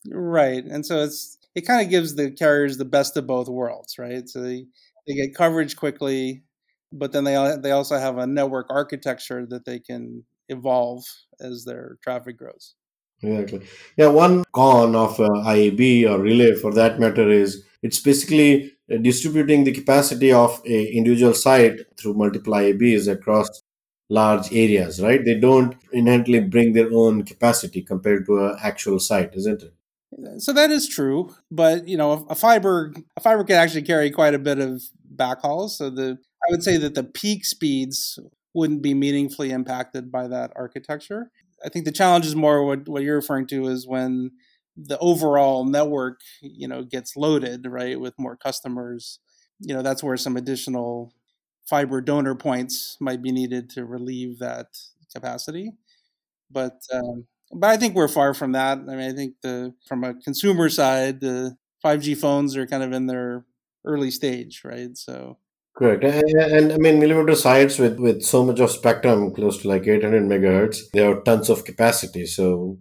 Right, 0.08 0.64
and 0.64 0.84
so 0.84 1.02
it's 1.02 1.38
it 1.54 1.66
kind 1.66 1.84
of 1.84 1.90
gives 1.90 2.14
the 2.14 2.30
carriers 2.30 2.76
the 2.76 2.84
best 2.84 3.16
of 3.16 3.26
both 3.26 3.48
worlds, 3.48 3.98
right? 3.98 4.28
So 4.28 4.42
they, 4.42 4.66
they 5.06 5.14
get 5.14 5.34
coverage 5.34 5.74
quickly, 5.74 6.44
but 6.92 7.12
then 7.12 7.24
they 7.24 7.56
they 7.60 7.72
also 7.72 7.98
have 7.98 8.18
a 8.18 8.26
network 8.26 8.66
architecture 8.70 9.46
that 9.46 9.64
they 9.64 9.78
can 9.78 10.24
evolve 10.48 11.04
as 11.40 11.64
their 11.64 11.98
traffic 12.02 12.36
grows. 12.38 12.74
Exactly. 13.22 13.66
Yeah, 13.96 14.08
one 14.08 14.44
con 14.52 14.94
of 14.94 15.18
uh, 15.18 15.28
IAB 15.28 16.08
or 16.08 16.18
relay 16.18 16.54
for 16.54 16.72
that 16.74 17.00
matter 17.00 17.30
is 17.30 17.64
it's 17.82 18.00
basically 18.00 18.72
uh, 18.92 18.96
distributing 18.98 19.64
the 19.64 19.72
capacity 19.72 20.32
of 20.32 20.60
a 20.66 20.86
individual 20.92 21.34
site 21.34 21.80
through 21.98 22.14
multiple 22.14 22.52
IABs 22.52 23.10
across 23.10 23.48
large 24.08 24.52
areas, 24.52 25.02
right? 25.02 25.24
They 25.24 25.38
don't 25.38 25.74
inherently 25.92 26.40
bring 26.40 26.72
their 26.72 26.92
own 26.92 27.24
capacity 27.24 27.82
compared 27.82 28.26
to 28.26 28.46
an 28.46 28.56
actual 28.62 28.98
site, 28.98 29.34
isn't 29.34 29.62
it? 29.62 29.74
So 30.38 30.52
that 30.52 30.70
is 30.70 30.88
true, 30.88 31.34
but 31.50 31.88
you 31.88 31.96
know, 31.96 32.26
a 32.30 32.34
fiber 32.34 32.94
a 33.16 33.20
fiber 33.20 33.44
can 33.44 33.56
actually 33.56 33.82
carry 33.82 34.10
quite 34.10 34.34
a 34.34 34.38
bit 34.38 34.58
of 34.58 34.82
backhaul. 35.14 35.68
So 35.68 35.90
the 35.90 36.18
I 36.42 36.50
would 36.50 36.62
say 36.62 36.76
that 36.76 36.94
the 36.94 37.04
peak 37.04 37.44
speeds 37.44 38.18
wouldn't 38.54 38.82
be 38.82 38.94
meaningfully 38.94 39.50
impacted 39.50 40.10
by 40.10 40.28
that 40.28 40.52
architecture. 40.56 41.30
I 41.64 41.68
think 41.68 41.84
the 41.84 41.92
challenge 41.92 42.24
is 42.24 42.36
more 42.36 42.64
what 42.64 42.88
what 42.88 43.02
you're 43.02 43.16
referring 43.16 43.46
to 43.48 43.66
is 43.66 43.86
when 43.86 44.30
the 44.76 44.98
overall 44.98 45.64
network, 45.64 46.20
you 46.40 46.68
know, 46.68 46.82
gets 46.82 47.16
loaded, 47.16 47.66
right, 47.66 47.98
with 47.98 48.18
more 48.18 48.36
customers. 48.36 49.18
You 49.60 49.74
know, 49.74 49.82
that's 49.82 50.02
where 50.02 50.16
some 50.16 50.36
additional 50.36 51.14
fiber 51.68 52.00
donor 52.00 52.34
points 52.34 52.96
might 53.00 53.22
be 53.22 53.32
needed 53.32 53.70
to 53.70 53.84
relieve 53.84 54.38
that 54.38 54.66
capacity. 55.14 55.72
But 56.50 56.80
um, 56.92 57.26
but 57.52 57.70
I 57.70 57.76
think 57.76 57.94
we're 57.94 58.08
far 58.08 58.34
from 58.34 58.52
that. 58.52 58.78
I 58.78 58.96
mean, 58.96 59.10
I 59.10 59.12
think 59.12 59.34
the 59.42 59.74
from 59.86 60.04
a 60.04 60.14
consumer 60.14 60.68
side, 60.68 61.20
the 61.20 61.56
5G 61.84 62.16
phones 62.16 62.56
are 62.56 62.66
kind 62.66 62.82
of 62.82 62.92
in 62.92 63.06
their 63.06 63.44
early 63.84 64.10
stage, 64.10 64.62
right? 64.64 64.96
So 64.96 65.38
Correct. 65.76 66.04
And, 66.04 66.24
and, 66.40 66.72
I 66.72 66.76
mean, 66.78 66.98
millimeter 66.98 67.34
sites 67.34 67.78
with, 67.78 68.00
with 68.00 68.22
so 68.22 68.42
much 68.44 68.60
of 68.60 68.70
spectrum, 68.70 69.34
close 69.34 69.60
to 69.60 69.68
like 69.68 69.86
800 69.86 70.22
megahertz, 70.22 70.90
they 70.92 71.02
have 71.02 71.24
tons 71.24 71.50
of 71.50 71.66
capacity. 71.66 72.24
So, 72.24 72.78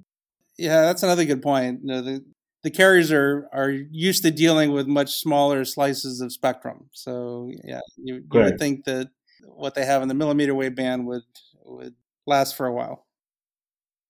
yeah, 0.57 0.81
that's 0.81 1.03
another 1.03 1.25
good 1.25 1.41
point. 1.41 1.81
You 1.81 1.87
know, 1.87 2.01
the, 2.01 2.25
the 2.63 2.71
carriers 2.71 3.11
are, 3.11 3.47
are 3.53 3.69
used 3.69 4.23
to 4.23 4.31
dealing 4.31 4.71
with 4.71 4.87
much 4.87 5.19
smaller 5.19 5.65
slices 5.65 6.21
of 6.21 6.31
spectrum. 6.31 6.89
So, 6.91 7.51
yeah, 7.63 7.81
you, 7.97 8.15
you 8.15 8.39
would 8.39 8.59
think 8.59 8.85
that 8.85 9.09
what 9.47 9.75
they 9.75 9.85
have 9.85 10.01
in 10.01 10.07
the 10.07 10.13
millimeter 10.13 10.55
wave 10.55 10.75
band 10.75 11.05
would, 11.07 11.23
would 11.65 11.95
last 12.25 12.55
for 12.55 12.65
a 12.65 12.73
while. 12.73 13.05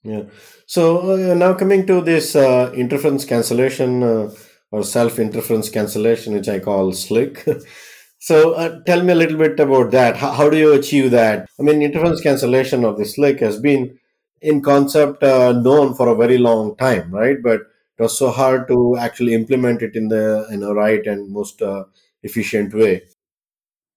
Yeah. 0.04 0.24
So, 0.68 1.32
uh, 1.32 1.34
now 1.34 1.54
coming 1.54 1.86
to 1.88 2.02
this 2.02 2.36
uh, 2.36 2.72
interference 2.76 3.26
cancellation 3.26 4.04
uh, 4.04 4.34
or 4.72 4.84
self 4.84 5.20
interference 5.20 5.70
cancellation, 5.70 6.34
which 6.34 6.48
I 6.48 6.60
call 6.60 6.92
SLIC. 6.92 7.64
So 8.26 8.54
uh, 8.54 8.80
tell 8.88 9.04
me 9.04 9.12
a 9.12 9.16
little 9.16 9.38
bit 9.38 9.60
about 9.60 9.92
that. 9.92 10.18
How, 10.18 10.32
how, 10.32 10.50
do 10.50 10.58
you 10.58 10.74
achieve 10.74 11.12
that? 11.12 11.48
I 11.60 11.62
mean, 11.62 11.84
interference 11.84 12.22
cancellation 12.22 12.84
of 12.84 12.98
the 12.98 13.04
SLIC 13.04 13.40
has 13.42 13.60
been 13.60 14.00
in 14.42 14.62
concept 14.62 15.24
uh, 15.24 15.54
known 15.54 15.94
for 15.96 16.08
a 16.08 16.16
very 16.16 16.38
long 16.38 16.76
time, 16.78 17.12
right? 17.12 17.38
But 17.42 17.62
it 17.98 18.02
was 18.02 18.18
so 18.18 18.32
hard 18.32 18.68
to 18.68 18.98
actually 18.98 19.34
implement 19.34 19.82
it 19.82 19.96
in 19.96 20.10
the 20.10 20.48
in 20.52 20.60
know 20.60 20.74
right 20.74 21.06
and 21.06 21.32
most 21.32 21.62
uh, 21.62 21.86
efficient 22.24 22.74
way. 22.74 23.04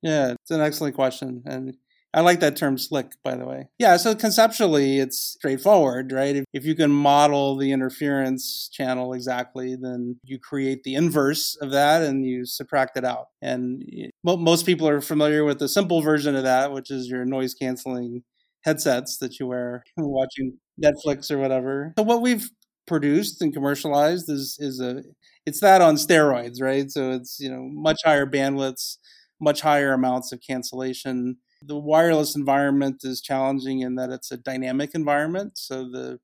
Yeah, 0.03 0.35
it's 0.41 0.51
an 0.51 0.61
excellent 0.61 0.95
question, 0.95 1.43
and 1.45 1.77
I 2.15 2.21
like 2.21 2.41
that 2.41 2.57
term 2.57 2.79
"slick." 2.79 3.13
by 3.25 3.35
the 3.35 3.45
way. 3.45 3.69
Yeah, 3.79 3.97
so 3.97 4.15
conceptually, 4.15 4.99
it's 4.99 5.19
straightforward, 5.19 6.13
right? 6.13 6.37
If, 6.37 6.45
if, 6.53 6.65
you 6.65 6.75
can 6.75 6.91
model 6.91 7.57
the 7.57 7.73
interference 7.73 8.69
channel 8.73 9.13
exactly, 9.13 9.75
then 9.75 10.21
you 10.23 10.39
create 10.39 10.85
the 10.85 10.95
inverse 10.95 11.57
of 11.61 11.71
that 11.73 12.03
and 12.03 12.25
you 12.25 12.47
subtract 12.47 12.97
it 12.97 13.05
out. 13.05 13.27
And 13.43 13.83
most 14.25 14.65
people 14.65 14.89
are 14.89 15.01
familiar 15.01 15.45
with 15.45 15.59
the 15.59 15.69
simple 15.69 16.01
version 16.01 16.35
of 16.37 16.45
that, 16.45 16.73
which 16.73 16.91
is 16.91 17.09
your 17.09 17.25
noise 17.25 17.55
canceling 17.55 18.23
headsets 18.69 19.19
that 19.19 19.39
you 19.39 19.47
wear 19.47 19.85
watching 19.97 20.59
Netflix 20.83 21.31
or 21.31 21.39
whatever. 21.39 21.95
So, 21.99 22.05
what 22.05 22.23
we've 22.23 22.49
produced 22.87 23.43
and 23.43 23.53
commercialized 23.53 24.29
is 24.29 24.57
is 24.61 24.81
a 24.81 25.03
it's 25.47 25.61
that 25.61 25.81
on 25.81 25.97
steroids, 25.97 26.61
right? 26.61 26.91
So 26.91 27.11
it's 27.13 27.39
you 27.41 27.51
know 27.51 27.69
much 27.71 27.99
higher 28.05 28.27
bandwidths, 28.27 28.99
much 29.41 29.61
higher 29.61 29.93
amounts 29.93 30.33
of 30.33 30.41
cancellation 30.47 31.37
the 31.63 31.77
wireless 31.77 32.37
environment 32.37 33.01
is 33.05 33.21
challenging 33.21 33.81
in 33.81 33.97
that 33.97 34.11
it's 34.11 34.31
a 34.31 34.37
dynamic 34.37 34.91
environment, 34.95 35.59
so 35.59 35.85
the 35.91 36.19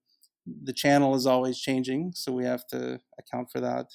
the 0.63 0.73
channel 0.73 1.15
is 1.15 1.27
always 1.27 1.59
changing, 1.59 2.13
so 2.15 2.31
we 2.31 2.45
have 2.45 2.67
to 2.69 3.01
account 3.19 3.49
for 3.51 3.61
that. 3.61 3.87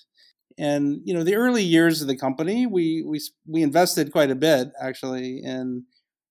And 0.58 1.02
you 1.06 1.14
know, 1.14 1.24
the 1.24 1.36
early 1.36 1.64
years 1.64 2.02
of 2.02 2.08
the 2.08 2.18
company, 2.18 2.66
we 2.66 3.04
we 3.08 3.22
we 3.48 3.64
invested 3.64 4.12
quite 4.12 4.32
a 4.32 4.36
bit 4.36 4.70
actually 4.82 5.42
in 5.44 5.86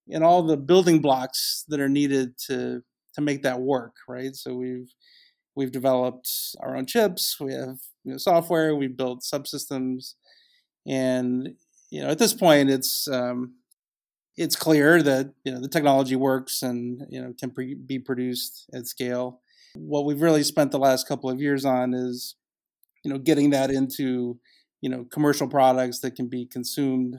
in 0.09 0.23
all 0.23 0.43
the 0.43 0.57
building 0.57 1.01
blocks 1.01 1.65
that 1.69 1.81
are 1.81 1.89
needed 1.89 2.39
to 2.47 2.83
to 3.15 3.21
make 3.21 3.43
that 3.43 3.61
work, 3.61 3.97
right? 4.09 4.35
So 4.35 4.55
we've 4.55 4.93
we've 5.55 5.73
developed 5.73 6.31
our 6.61 6.77
own 6.77 6.87
chips, 6.87 7.39
we 7.41 7.53
have 7.53 7.79
you 8.05 8.13
know, 8.13 8.19
software, 8.19 8.75
we 8.75 8.87
built 8.87 9.23
subsystems, 9.23 10.15
and 10.87 11.55
you 11.91 12.03
know, 12.03 12.09
at 12.09 12.19
this 12.19 12.33
point, 12.33 12.71
it's 12.71 13.09
um, 13.09 13.55
it's 14.37 14.57
clear 14.57 15.03
that 15.03 15.33
you 15.45 15.53
know 15.53 15.61
the 15.61 15.69
technology 15.69 16.17
works 16.17 16.63
and 16.63 17.05
you 17.11 17.21
know 17.21 17.35
can 17.39 17.51
pre- 17.51 17.75
be 17.75 17.99
produced 17.99 18.67
at 18.73 18.87
scale. 18.87 19.41
What 19.75 20.05
we've 20.05 20.23
really 20.23 20.43
spent 20.43 20.71
the 20.71 20.79
last 20.79 21.09
couple 21.09 21.29
of 21.29 21.41
years 21.41 21.65
on 21.65 21.93
is 21.93 22.37
you 23.05 23.11
know 23.13 23.19
getting 23.19 23.51
that 23.51 23.71
into 23.71 24.39
you 24.81 24.89
know 24.89 25.05
commercial 25.11 25.49
products 25.49 26.01
that 26.01 26.15
can 26.15 26.29
be 26.29 26.47
consumed 26.47 27.17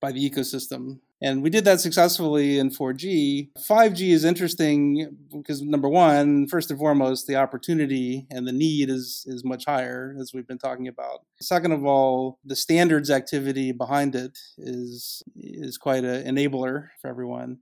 by 0.00 0.12
the 0.12 0.30
ecosystem 0.30 1.00
and 1.22 1.42
we 1.42 1.50
did 1.50 1.64
that 1.66 1.80
successfully 1.80 2.58
in 2.58 2.70
4G. 2.70 3.50
5G 3.58 4.10
is 4.10 4.24
interesting 4.24 5.16
because 5.32 5.60
number 5.60 5.88
one, 5.88 6.46
first 6.48 6.70
and 6.70 6.78
foremost, 6.78 7.26
the 7.26 7.36
opportunity 7.36 8.26
and 8.30 8.46
the 8.46 8.52
need 8.52 8.88
is 8.88 9.24
is 9.26 9.44
much 9.44 9.64
higher, 9.66 10.14
as 10.18 10.32
we've 10.32 10.48
been 10.48 10.58
talking 10.58 10.88
about. 10.88 11.20
Second 11.40 11.72
of 11.72 11.84
all, 11.84 12.38
the 12.44 12.56
standards 12.56 13.10
activity 13.10 13.72
behind 13.72 14.14
it 14.14 14.38
is 14.56 15.22
is 15.36 15.76
quite 15.76 16.04
an 16.04 16.24
enabler 16.24 16.88
for 17.00 17.08
everyone. 17.08 17.58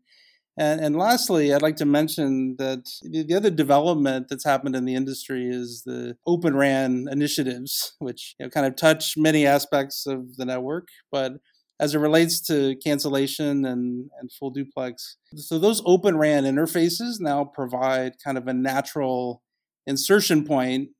And, 0.60 0.80
and 0.80 0.96
lastly, 0.96 1.54
I'd 1.54 1.62
like 1.62 1.76
to 1.76 1.84
mention 1.84 2.56
that 2.58 2.84
the 3.02 3.32
other 3.34 3.50
development 3.50 4.26
that's 4.28 4.44
happened 4.44 4.74
in 4.74 4.86
the 4.86 4.96
industry 4.96 5.48
is 5.48 5.84
the 5.86 6.16
Open 6.26 6.56
RAN 6.56 7.06
initiatives, 7.08 7.92
which 8.00 8.34
you 8.40 8.46
know, 8.46 8.50
kind 8.50 8.66
of 8.66 8.74
touch 8.74 9.14
many 9.16 9.46
aspects 9.46 10.04
of 10.04 10.36
the 10.36 10.44
network, 10.44 10.88
but 11.12 11.34
as 11.80 11.94
it 11.94 11.98
relates 11.98 12.40
to 12.40 12.76
cancellation 12.84 13.64
and, 13.64 14.10
and 14.20 14.32
full 14.32 14.50
duplex. 14.50 15.16
So 15.36 15.58
those 15.58 15.82
open 15.86 16.16
RAN 16.16 16.44
interfaces 16.44 17.20
now 17.20 17.44
provide 17.44 18.14
kind 18.22 18.36
of 18.36 18.48
a 18.48 18.54
natural 18.54 19.42
insertion 19.86 20.44
point 20.44 20.90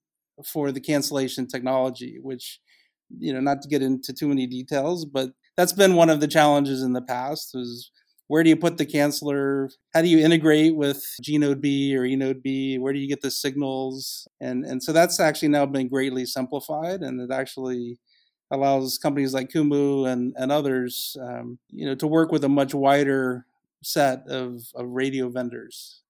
for 0.47 0.71
the 0.71 0.81
cancellation 0.81 1.47
technology, 1.47 2.19
which, 2.23 2.61
you 3.19 3.33
know, 3.33 3.41
not 3.41 3.61
to 3.62 3.69
get 3.69 3.83
into 3.83 4.12
too 4.12 4.29
many 4.29 4.47
details, 4.47 5.05
but 5.05 5.31
that's 5.57 5.73
been 5.73 5.97
one 5.97 6.11
of 6.11 6.21
the 6.21 6.29
challenges 6.29 6.83
in 6.83 6.93
the 6.93 7.03
past 7.03 7.57
is 7.57 7.91
where 8.29 8.45
do 8.45 8.51
you 8.51 8.57
put 8.57 8.77
the 8.77 8.87
canceller? 8.87 9.71
How 9.95 10.03
do 10.03 10.09
you 10.09 10.19
integrate 10.19 10.77
with 10.77 11.03
gNodeB 11.23 11.95
or 11.95 12.03
eNodeB? 12.03 12.79
Where 12.79 12.93
do 12.93 12.99
you 12.99 13.09
get 13.09 13.23
the 13.23 13.31
signals? 13.31 14.29
And 14.41 14.64
and 14.64 14.83
so 14.83 14.93
that's 14.93 15.19
actually 15.19 15.49
now 15.49 15.67
been 15.67 15.88
greatly 15.88 16.27
simplified, 16.27 17.01
and 17.01 17.21
it 17.21 17.33
actually 17.33 17.99
allows 18.50 18.98
companies 18.98 19.34
like 19.34 19.50
Kumu 19.50 20.11
and, 20.11 20.34
and 20.37 20.50
others, 20.50 21.16
um, 21.20 21.58
you 21.70 21.87
know, 21.87 21.94
to 21.94 22.06
work 22.06 22.32
with 22.32 22.44
a 22.44 22.48
much 22.48 22.74
wider 22.74 23.46
set 23.82 24.26
of, 24.28 24.62
of 24.74 24.87
radio 24.88 25.28
vendors. 25.28 26.02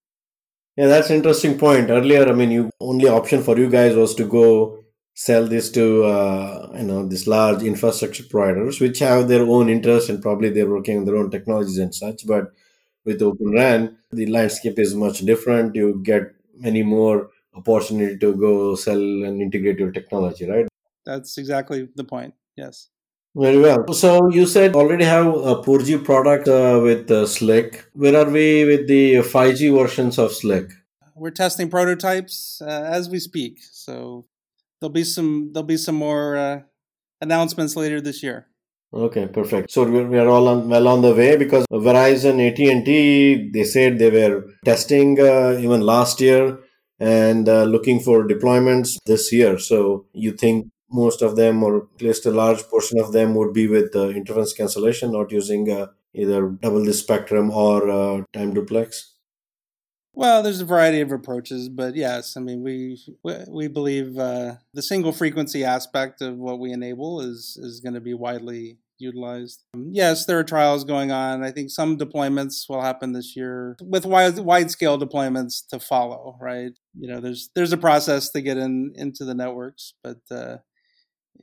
Yeah, 0.77 0.87
that's 0.87 1.11
an 1.11 1.17
interesting 1.17 1.59
point. 1.59 1.91
Earlier, 1.91 2.29
I 2.29 2.33
mean, 2.33 2.53
you 2.53 2.71
only 2.81 3.09
option 3.09 3.43
for 3.43 3.59
you 3.59 3.69
guys 3.69 3.97
was 3.97 4.15
to 4.15 4.25
go 4.25 4.79
sell 5.15 5.49
this 5.49 5.73
to 5.73 6.05
uh, 6.05 6.71
you 6.79 6.85
know 6.85 7.05
these 7.05 7.27
large 7.27 7.65
infrastructure 7.65 8.23
providers, 8.23 8.81
which 8.81 9.01
have 9.01 9.27
their 9.27 9.43
own 9.43 9.69
interest 9.69 10.09
and 10.09 10.23
probably 10.23 10.51
they're 10.51 10.71
working 10.71 10.99
on 10.99 11.05
their 11.05 11.17
own 11.17 11.31
technologies 11.33 11.79
and 11.79 11.93
such. 11.93 12.25
But 12.25 12.53
with 13.05 13.21
Open 13.23 13.51
RAN, 13.53 13.99
the 14.13 14.27
landscape 14.27 14.79
is 14.79 14.95
much 14.95 15.19
different. 15.21 15.75
You 15.75 16.01
get 16.05 16.33
many 16.57 16.85
more 16.85 17.31
opportunity 17.55 18.17
to 18.19 18.37
go 18.37 18.77
sell 18.77 19.01
and 19.01 19.43
integrate 19.43 19.81
your 19.81 19.91
technology, 19.91 20.49
right? 20.49 20.69
That's 21.09 21.39
exactly 21.39 21.89
the 21.97 22.05
point. 22.05 22.35
Yes. 22.55 22.91
Very 23.35 23.59
well. 23.59 23.95
So 23.95 24.29
you 24.31 24.45
said 24.47 24.75
already 24.75 25.05
have 25.05 25.27
a 25.27 25.63
4G 25.63 26.05
product 26.05 26.47
uh, 26.49 26.81
with 26.83 27.11
uh, 27.11 27.25
SLIC. 27.25 27.83
Where 27.95 28.15
are 28.15 28.31
we 28.31 28.67
with 28.67 28.89
the 28.89 29.17
5G 29.17 29.75
versions 29.75 30.19
of 30.19 30.33
Slick? 30.33 30.71
We're 31.15 31.31
testing 31.31 31.71
prototypes 31.71 32.61
uh, 32.61 32.85
as 32.99 33.09
we 33.09 33.21
speak. 33.21 33.61
So 33.73 34.27
there'll 34.81 34.93
be 34.93 35.05
some 35.05 35.51
there'll 35.53 35.67
be 35.67 35.79
some 35.79 35.95
more 35.95 36.37
uh, 36.37 36.61
announcements 37.23 37.75
later 37.75 38.03
this 38.03 38.23
year. 38.23 38.49
Okay, 38.93 39.27
perfect. 39.29 39.71
So 39.71 39.85
we 39.85 40.19
are 40.19 40.29
all 40.29 40.49
on, 40.49 40.69
well 40.69 40.89
on 40.89 41.01
the 41.03 41.15
way 41.15 41.37
because 41.37 41.65
Verizon, 41.73 42.37
AT 42.47 42.59
and 42.59 42.85
T, 42.85 43.51
they 43.53 43.65
said 43.65 43.99
they 43.99 44.11
were 44.11 44.45
testing 44.65 45.19
uh, 45.21 45.57
even 45.59 45.81
last 45.81 46.21
year 46.21 46.59
and 46.99 47.49
uh, 47.49 47.65
looking 47.65 48.01
for 48.01 48.27
deployments 48.27 48.97
this 49.07 49.33
year. 49.33 49.59
So 49.59 50.07
you 50.13 50.33
think 50.33 50.69
most 50.91 51.23
of 51.23 51.37
them, 51.37 51.63
or 51.63 51.89
at 51.95 52.03
least 52.03 52.27
a 52.27 52.31
large 52.31 52.63
portion 52.65 52.99
of 52.99 53.13
them, 53.13 53.35
would 53.35 53.53
be 53.53 53.67
with 53.67 53.95
uh, 53.95 54.09
interference 54.09 54.53
cancellation, 54.53 55.13
not 55.13 55.31
using 55.31 55.71
uh, 55.71 55.89
either 56.15 56.49
double 56.49 56.85
the 56.85 56.95
spectrum 56.95 57.51
or 57.51 57.91
uh, 57.91 58.23
time 58.33 58.55
duplex? 58.55 59.15
Well, 60.15 60.43
there's 60.43 60.61
a 60.61 60.65
variety 60.65 61.01
of 61.01 61.13
approaches, 61.13 61.69
but 61.69 61.95
yes, 61.95 62.37
I 62.37 62.41
mean 62.41 62.63
we 62.65 62.99
we 63.23 63.69
believe 63.69 64.19
uh, 64.19 64.55
the 64.75 64.83
single 64.83 65.13
frequency 65.13 65.63
aspect 65.63 66.21
of 66.23 66.37
what 66.37 66.59
we 66.59 66.73
enable 66.73 67.21
is 67.21 67.57
is 67.63 67.79
going 67.79 67.95
to 67.95 68.01
be 68.01 68.15
widely 68.15 68.79
utilized. 68.99 69.63
Um, 69.75 69.91
yes, 69.93 70.27
there 70.27 70.39
are 70.39 70.45
trials 70.45 70.83
going 70.83 71.13
on. 71.13 71.45
I 71.45 71.53
think 71.53 71.71
some 71.71 71.97
deployments 71.97 72.69
will 72.69 72.81
happen 72.81 73.13
this 73.13 73.37
year 73.37 73.77
with 73.81 74.05
wide 74.05 74.39
wide 74.41 74.73
scale 74.73 74.99
deployments 74.99 75.65
to 75.69 75.79
follow. 75.79 76.37
Right? 76.41 76.73
You 76.99 77.09
know, 77.09 77.21
there's 77.21 77.51
there's 77.55 77.73
a 77.73 77.77
process 77.77 78.31
to 78.31 78.41
get 78.41 78.57
in 78.57 78.95
into 78.97 79.25
the 79.25 79.35
networks, 79.35 79.95
but 80.03 80.19
uh, 80.33 80.57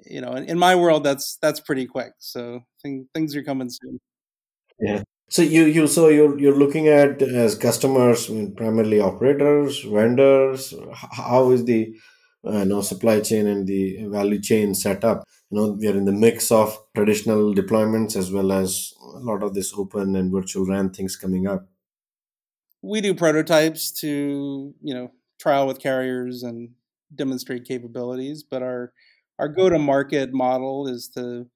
you 0.05 0.21
know, 0.21 0.33
in, 0.33 0.45
in 0.45 0.59
my 0.59 0.75
world, 0.75 1.03
that's 1.03 1.37
that's 1.41 1.59
pretty 1.59 1.85
quick. 1.85 2.13
So 2.19 2.61
thing, 2.81 3.07
things 3.13 3.35
are 3.35 3.43
coming 3.43 3.69
soon. 3.69 3.99
Yeah. 4.79 5.03
So 5.29 5.41
you 5.41 5.65
you 5.65 5.87
so 5.87 6.09
you're 6.09 6.37
you're 6.39 6.57
looking 6.57 6.87
at 6.87 7.21
as 7.21 7.55
customers 7.55 8.29
primarily 8.55 8.99
operators, 8.99 9.81
vendors. 9.81 10.73
How 10.93 11.51
is 11.51 11.65
the 11.65 11.95
uh, 12.45 12.59
you 12.59 12.65
know 12.65 12.81
supply 12.81 13.21
chain 13.21 13.47
and 13.47 13.65
the 13.65 14.05
value 14.05 14.39
chain 14.39 14.75
set 14.75 15.03
up? 15.03 15.23
You 15.49 15.57
know 15.57 15.71
we 15.71 15.87
are 15.87 15.97
in 15.97 16.05
the 16.05 16.11
mix 16.11 16.51
of 16.51 16.77
traditional 16.95 17.55
deployments 17.55 18.15
as 18.15 18.31
well 18.31 18.51
as 18.51 18.93
a 19.15 19.19
lot 19.19 19.41
of 19.41 19.55
this 19.55 19.73
open 19.73 20.15
and 20.15 20.31
virtual 20.31 20.65
RAN 20.65 20.91
things 20.91 21.15
coming 21.15 21.47
up. 21.47 21.67
We 22.83 23.01
do 23.01 23.15
prototypes 23.15 23.91
to 24.01 24.75
you 24.79 24.93
know 24.93 25.11
trial 25.39 25.65
with 25.65 25.79
carriers 25.79 26.43
and 26.43 26.69
demonstrate 27.13 27.65
capabilities, 27.65 28.43
but 28.43 28.61
our 28.61 28.93
our 29.39 29.47
go 29.47 29.69
to 29.69 29.79
market 29.79 30.33
model 30.33 30.87
is 30.87 31.09
to 31.09 31.47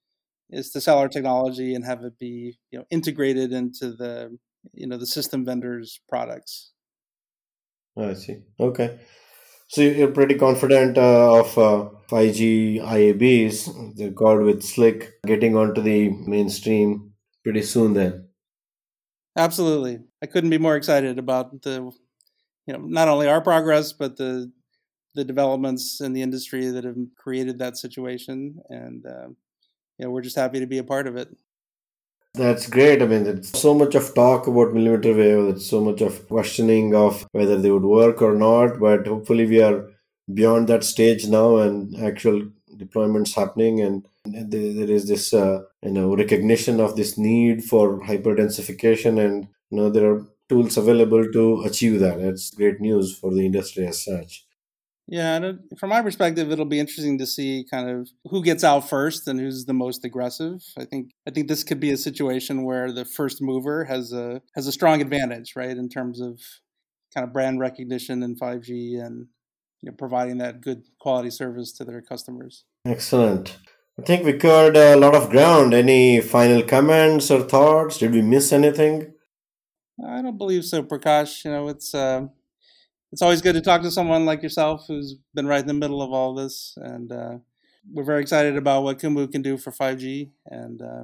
is 0.49 0.71
to 0.71 0.81
sell 0.81 0.97
our 0.97 1.07
technology 1.07 1.75
and 1.75 1.85
have 1.85 2.03
it 2.03 2.17
be 2.17 2.57
you 2.71 2.79
know 2.79 2.85
integrated 2.89 3.53
into 3.53 3.91
the 3.93 4.37
you 4.73 4.87
know 4.87 4.97
the 4.97 5.05
system 5.05 5.45
vendors 5.45 5.99
products. 6.07 6.71
I 7.97 8.13
see. 8.13 8.37
Okay. 8.59 8.99
So 9.67 9.81
you're 9.81 10.11
pretty 10.11 10.35
confident 10.35 10.97
uh, 10.97 11.41
of 11.41 11.57
uh, 11.57 11.89
5g 12.09 12.81
iabs 12.81 13.95
the 13.95 14.11
called 14.11 14.41
with 14.41 14.63
Slick, 14.63 15.13
getting 15.27 15.55
onto 15.55 15.81
the 15.81 16.09
mainstream 16.09 17.13
pretty 17.43 17.61
soon 17.61 17.93
then? 17.93 18.29
Absolutely. 19.37 19.99
I 20.23 20.25
couldn't 20.25 20.49
be 20.49 20.57
more 20.57 20.75
excited 20.75 21.19
about 21.19 21.61
the 21.61 21.91
you 22.65 22.73
know 22.73 22.79
not 22.79 23.07
only 23.07 23.27
our 23.27 23.41
progress 23.41 23.93
but 23.93 24.17
the 24.17 24.51
the 25.15 25.25
developments 25.25 26.01
in 26.01 26.13
the 26.13 26.21
industry 26.21 26.67
that 26.67 26.83
have 26.83 26.97
created 27.15 27.59
that 27.59 27.77
situation, 27.77 28.59
and 28.69 29.05
uh, 29.05 29.27
you 29.97 30.05
know, 30.05 30.11
we're 30.11 30.21
just 30.21 30.35
happy 30.35 30.59
to 30.59 30.67
be 30.67 30.77
a 30.77 30.83
part 30.83 31.07
of 31.07 31.15
it. 31.15 31.29
That's 32.35 32.69
great. 32.69 33.01
I 33.01 33.05
mean, 33.05 33.23
there's 33.23 33.49
so 33.49 33.73
much 33.73 33.95
of 33.95 34.13
talk 34.13 34.47
about 34.47 34.73
millimeter 34.73 35.13
wave. 35.13 35.47
There's 35.47 35.69
so 35.69 35.81
much 35.81 36.01
of 36.01 36.27
questioning 36.27 36.95
of 36.95 37.27
whether 37.31 37.57
they 37.57 37.71
would 37.71 37.83
work 37.83 38.21
or 38.21 38.35
not. 38.35 38.79
But 38.79 39.07
hopefully, 39.07 39.45
we 39.45 39.61
are 39.61 39.89
beyond 40.31 40.67
that 40.67 40.83
stage 40.83 41.27
now, 41.27 41.57
and 41.57 41.97
actual 42.01 42.47
deployments 42.75 43.35
happening, 43.35 43.81
and 43.81 44.07
there 44.25 44.89
is 44.89 45.07
this 45.07 45.33
uh, 45.33 45.63
you 45.83 45.91
know 45.91 46.15
recognition 46.15 46.79
of 46.79 46.95
this 46.95 47.17
need 47.17 47.63
for 47.63 47.99
hyperdensification, 48.01 49.19
and 49.23 49.47
you 49.71 49.77
know 49.77 49.89
there 49.89 50.11
are 50.11 50.27
tools 50.47 50.77
available 50.77 51.31
to 51.31 51.63
achieve 51.63 51.99
that. 51.99 52.19
It's 52.19 52.51
great 52.51 52.79
news 52.79 53.17
for 53.17 53.33
the 53.33 53.45
industry 53.45 53.87
as 53.87 54.03
such. 54.03 54.45
Yeah, 55.11 55.35
and 55.35 55.59
from 55.79 55.89
my 55.89 56.03
perspective, 56.03 56.51
it'll 56.51 56.65
be 56.65 56.79
interesting 56.79 57.17
to 57.17 57.25
see 57.25 57.65
kind 57.69 57.89
of 57.89 58.09
who 58.25 58.43
gets 58.43 58.63
out 58.63 58.87
first 58.87 59.27
and 59.27 59.39
who's 59.39 59.65
the 59.65 59.73
most 59.73 60.05
aggressive. 60.05 60.61
I 60.77 60.85
think 60.85 61.11
I 61.27 61.31
think 61.31 61.47
this 61.47 61.63
could 61.63 61.79
be 61.79 61.91
a 61.91 61.97
situation 61.97 62.63
where 62.63 62.91
the 62.91 63.05
first 63.05 63.41
mover 63.41 63.85
has 63.85 64.13
a 64.13 64.41
has 64.55 64.67
a 64.67 64.71
strong 64.71 65.01
advantage, 65.01 65.53
right, 65.55 65.75
in 65.75 65.89
terms 65.89 66.21
of 66.21 66.39
kind 67.13 67.25
of 67.25 67.33
brand 67.33 67.59
recognition 67.59 68.21
in 68.21 68.35
5G 68.35 69.03
and 69.03 69.27
you 69.81 69.89
know, 69.89 69.95
providing 69.97 70.37
that 70.37 70.61
good 70.61 70.83
quality 70.99 71.31
service 71.31 71.71
to 71.73 71.85
their 71.85 72.01
customers. 72.01 72.65
Excellent. 72.85 73.57
I 73.97 74.03
think 74.03 74.23
we 74.23 74.33
covered 74.33 74.77
a 74.77 74.95
lot 74.95 75.15
of 75.15 75.31
ground. 75.31 75.73
Any 75.73 76.21
final 76.21 76.61
comments 76.61 77.31
or 77.31 77.41
thoughts? 77.41 77.97
Did 77.97 78.13
we 78.13 78.21
miss 78.21 78.53
anything? 78.53 79.13
I 80.05 80.21
don't 80.21 80.37
believe 80.37 80.65
so, 80.65 80.83
Prakash. 80.83 81.45
You 81.45 81.51
know, 81.51 81.67
it's. 81.67 81.95
Uh, 81.95 82.27
it's 83.11 83.21
always 83.21 83.41
good 83.41 83.53
to 83.53 83.61
talk 83.61 83.81
to 83.81 83.91
someone 83.91 84.25
like 84.25 84.43
yourself 84.43 84.85
who's 84.87 85.15
been 85.33 85.47
right 85.47 85.61
in 85.61 85.67
the 85.67 85.73
middle 85.73 86.01
of 86.01 86.11
all 86.11 86.33
this. 86.33 86.77
And 86.77 87.11
uh, 87.11 87.37
we're 87.91 88.03
very 88.03 88.21
excited 88.21 88.55
about 88.55 88.83
what 88.83 88.99
Kumu 88.99 89.31
can 89.31 89.41
do 89.41 89.57
for 89.57 89.71
5G 89.71 90.29
and 90.45 90.81
uh, 90.81 91.03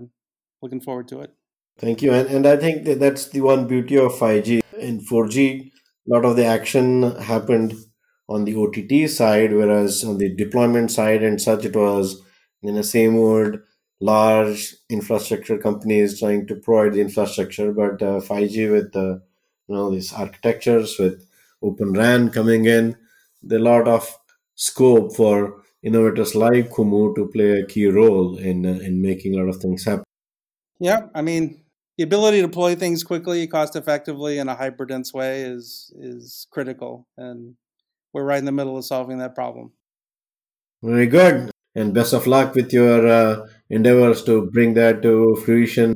looking 0.61 0.81
forward 0.81 1.07
to 1.09 1.21
it. 1.21 1.33
Thank 1.79 2.01
you. 2.01 2.13
And, 2.13 2.29
and 2.29 2.47
I 2.47 2.57
think 2.57 2.85
that 2.85 2.99
that's 2.99 3.29
the 3.29 3.41
one 3.41 3.67
beauty 3.67 3.97
of 3.97 4.13
5G. 4.13 4.61
In 4.79 4.99
4G, 4.99 5.71
a 5.71 6.13
lot 6.13 6.25
of 6.25 6.35
the 6.35 6.45
action 6.45 7.15
happened 7.21 7.73
on 8.29 8.45
the 8.45 8.55
OTT 8.55 9.09
side, 9.09 9.53
whereas 9.53 10.03
on 10.03 10.17
the 10.17 10.33
deployment 10.33 10.91
side 10.91 11.23
and 11.23 11.41
such, 11.41 11.65
it 11.65 11.75
was 11.75 12.21
in 12.61 12.75
the 12.75 12.83
same 12.83 13.17
word, 13.17 13.63
large 13.99 14.75
infrastructure 14.89 15.57
companies 15.57 16.19
trying 16.19 16.47
to 16.47 16.55
provide 16.55 16.93
the 16.93 17.01
infrastructure. 17.01 17.71
But 17.71 18.01
uh, 18.01 18.19
5G 18.19 18.71
with 18.71 18.93
the 18.93 19.21
you 19.67 19.75
know 19.75 19.89
these 19.89 20.13
architectures 20.13 20.97
with 20.99 21.24
Open 21.65 21.93
RAN 21.93 22.29
coming 22.29 22.65
in, 22.65 22.95
there 23.41 23.59
a 23.59 23.61
lot 23.61 23.87
of 23.87 24.17
scope 24.55 25.15
for 25.15 25.63
innovators 25.83 26.35
like 26.35 26.69
Kumu 26.69 27.15
to 27.15 27.27
play 27.27 27.59
a 27.59 27.65
key 27.65 27.87
role 27.87 28.37
in 28.37 28.65
uh, 28.65 28.79
in 28.83 29.01
making 29.01 29.35
a 29.35 29.37
lot 29.37 29.49
of 29.49 29.61
things 29.61 29.85
happen. 29.85 30.03
Yeah, 30.79 31.07
I 31.13 31.21
mean, 31.21 31.63
the 31.97 32.03
ability 32.03 32.41
to 32.41 32.47
deploy 32.47 32.75
things 32.75 33.03
quickly, 33.03 33.47
cost 33.47 33.75
effectively, 33.75 34.37
in 34.39 34.49
a 34.49 34.55
hyper 34.55 34.85
dense 34.85 35.13
way 35.13 35.41
is 35.41 35.93
is 35.97 36.47
critical, 36.51 37.07
and 37.17 37.55
we're 38.13 38.25
right 38.25 38.39
in 38.39 38.45
the 38.45 38.51
middle 38.51 38.77
of 38.77 38.85
solving 38.85 39.19
that 39.19 39.35
problem. 39.35 39.71
Very 40.83 41.07
good, 41.07 41.51
and 41.75 41.93
best 41.93 42.13
of 42.13 42.27
luck 42.27 42.55
with 42.55 42.73
your 42.73 43.07
uh, 43.07 43.47
endeavors 43.69 44.23
to 44.23 44.49
bring 44.51 44.73
that 44.73 45.01
to 45.03 45.35
fruition. 45.45 45.95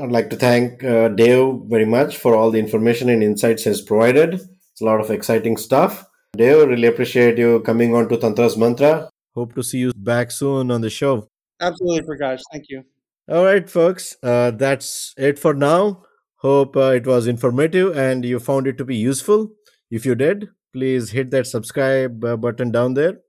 I'd 0.00 0.10
like 0.10 0.30
to 0.30 0.36
thank 0.36 0.82
uh, 0.82 1.08
Dave 1.08 1.60
very 1.66 1.84
much 1.84 2.16
for 2.16 2.34
all 2.34 2.50
the 2.50 2.58
information 2.58 3.10
and 3.10 3.22
insights 3.22 3.64
he's 3.64 3.82
provided. 3.82 4.40
It's 4.82 4.88
a 4.88 4.90
lot 4.90 5.00
of 5.00 5.12
exciting 5.12 5.56
stuff. 5.56 6.04
Dave, 6.36 6.66
really 6.66 6.88
appreciate 6.88 7.38
you 7.38 7.60
coming 7.60 7.94
on 7.94 8.08
to 8.08 8.16
Tantra's 8.16 8.56
Mantra. 8.56 9.08
Hope 9.32 9.54
to 9.54 9.62
see 9.62 9.78
you 9.78 9.92
back 9.94 10.32
soon 10.32 10.72
on 10.72 10.80
the 10.80 10.90
show. 10.90 11.28
Absolutely, 11.60 12.02
Prakash. 12.02 12.40
Thank 12.50 12.64
you. 12.68 12.82
All 13.30 13.44
right, 13.44 13.70
folks, 13.70 14.16
uh, 14.24 14.50
that's 14.50 15.14
it 15.16 15.38
for 15.38 15.54
now. 15.54 16.02
Hope 16.38 16.76
uh, 16.76 16.94
it 16.96 17.06
was 17.06 17.28
informative 17.28 17.96
and 17.96 18.24
you 18.24 18.40
found 18.40 18.66
it 18.66 18.76
to 18.78 18.84
be 18.84 18.96
useful. 18.96 19.52
If 19.88 20.04
you 20.04 20.16
did, 20.16 20.48
please 20.72 21.10
hit 21.10 21.30
that 21.30 21.46
subscribe 21.46 22.24
uh, 22.24 22.36
button 22.36 22.72
down 22.72 22.94
there. 22.94 23.20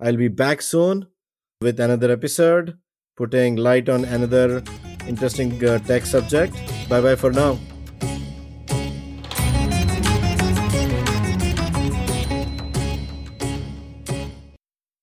I'll 0.00 0.16
be 0.16 0.28
back 0.28 0.62
soon 0.62 1.08
with 1.60 1.78
another 1.78 2.10
episode, 2.10 2.78
putting 3.18 3.56
light 3.56 3.90
on 3.90 4.06
another 4.06 4.62
interesting 5.06 5.62
uh, 5.62 5.78
tech 5.80 6.06
subject. 6.06 6.54
Bye 6.88 7.02
bye 7.02 7.16
for 7.16 7.32
now. 7.32 7.58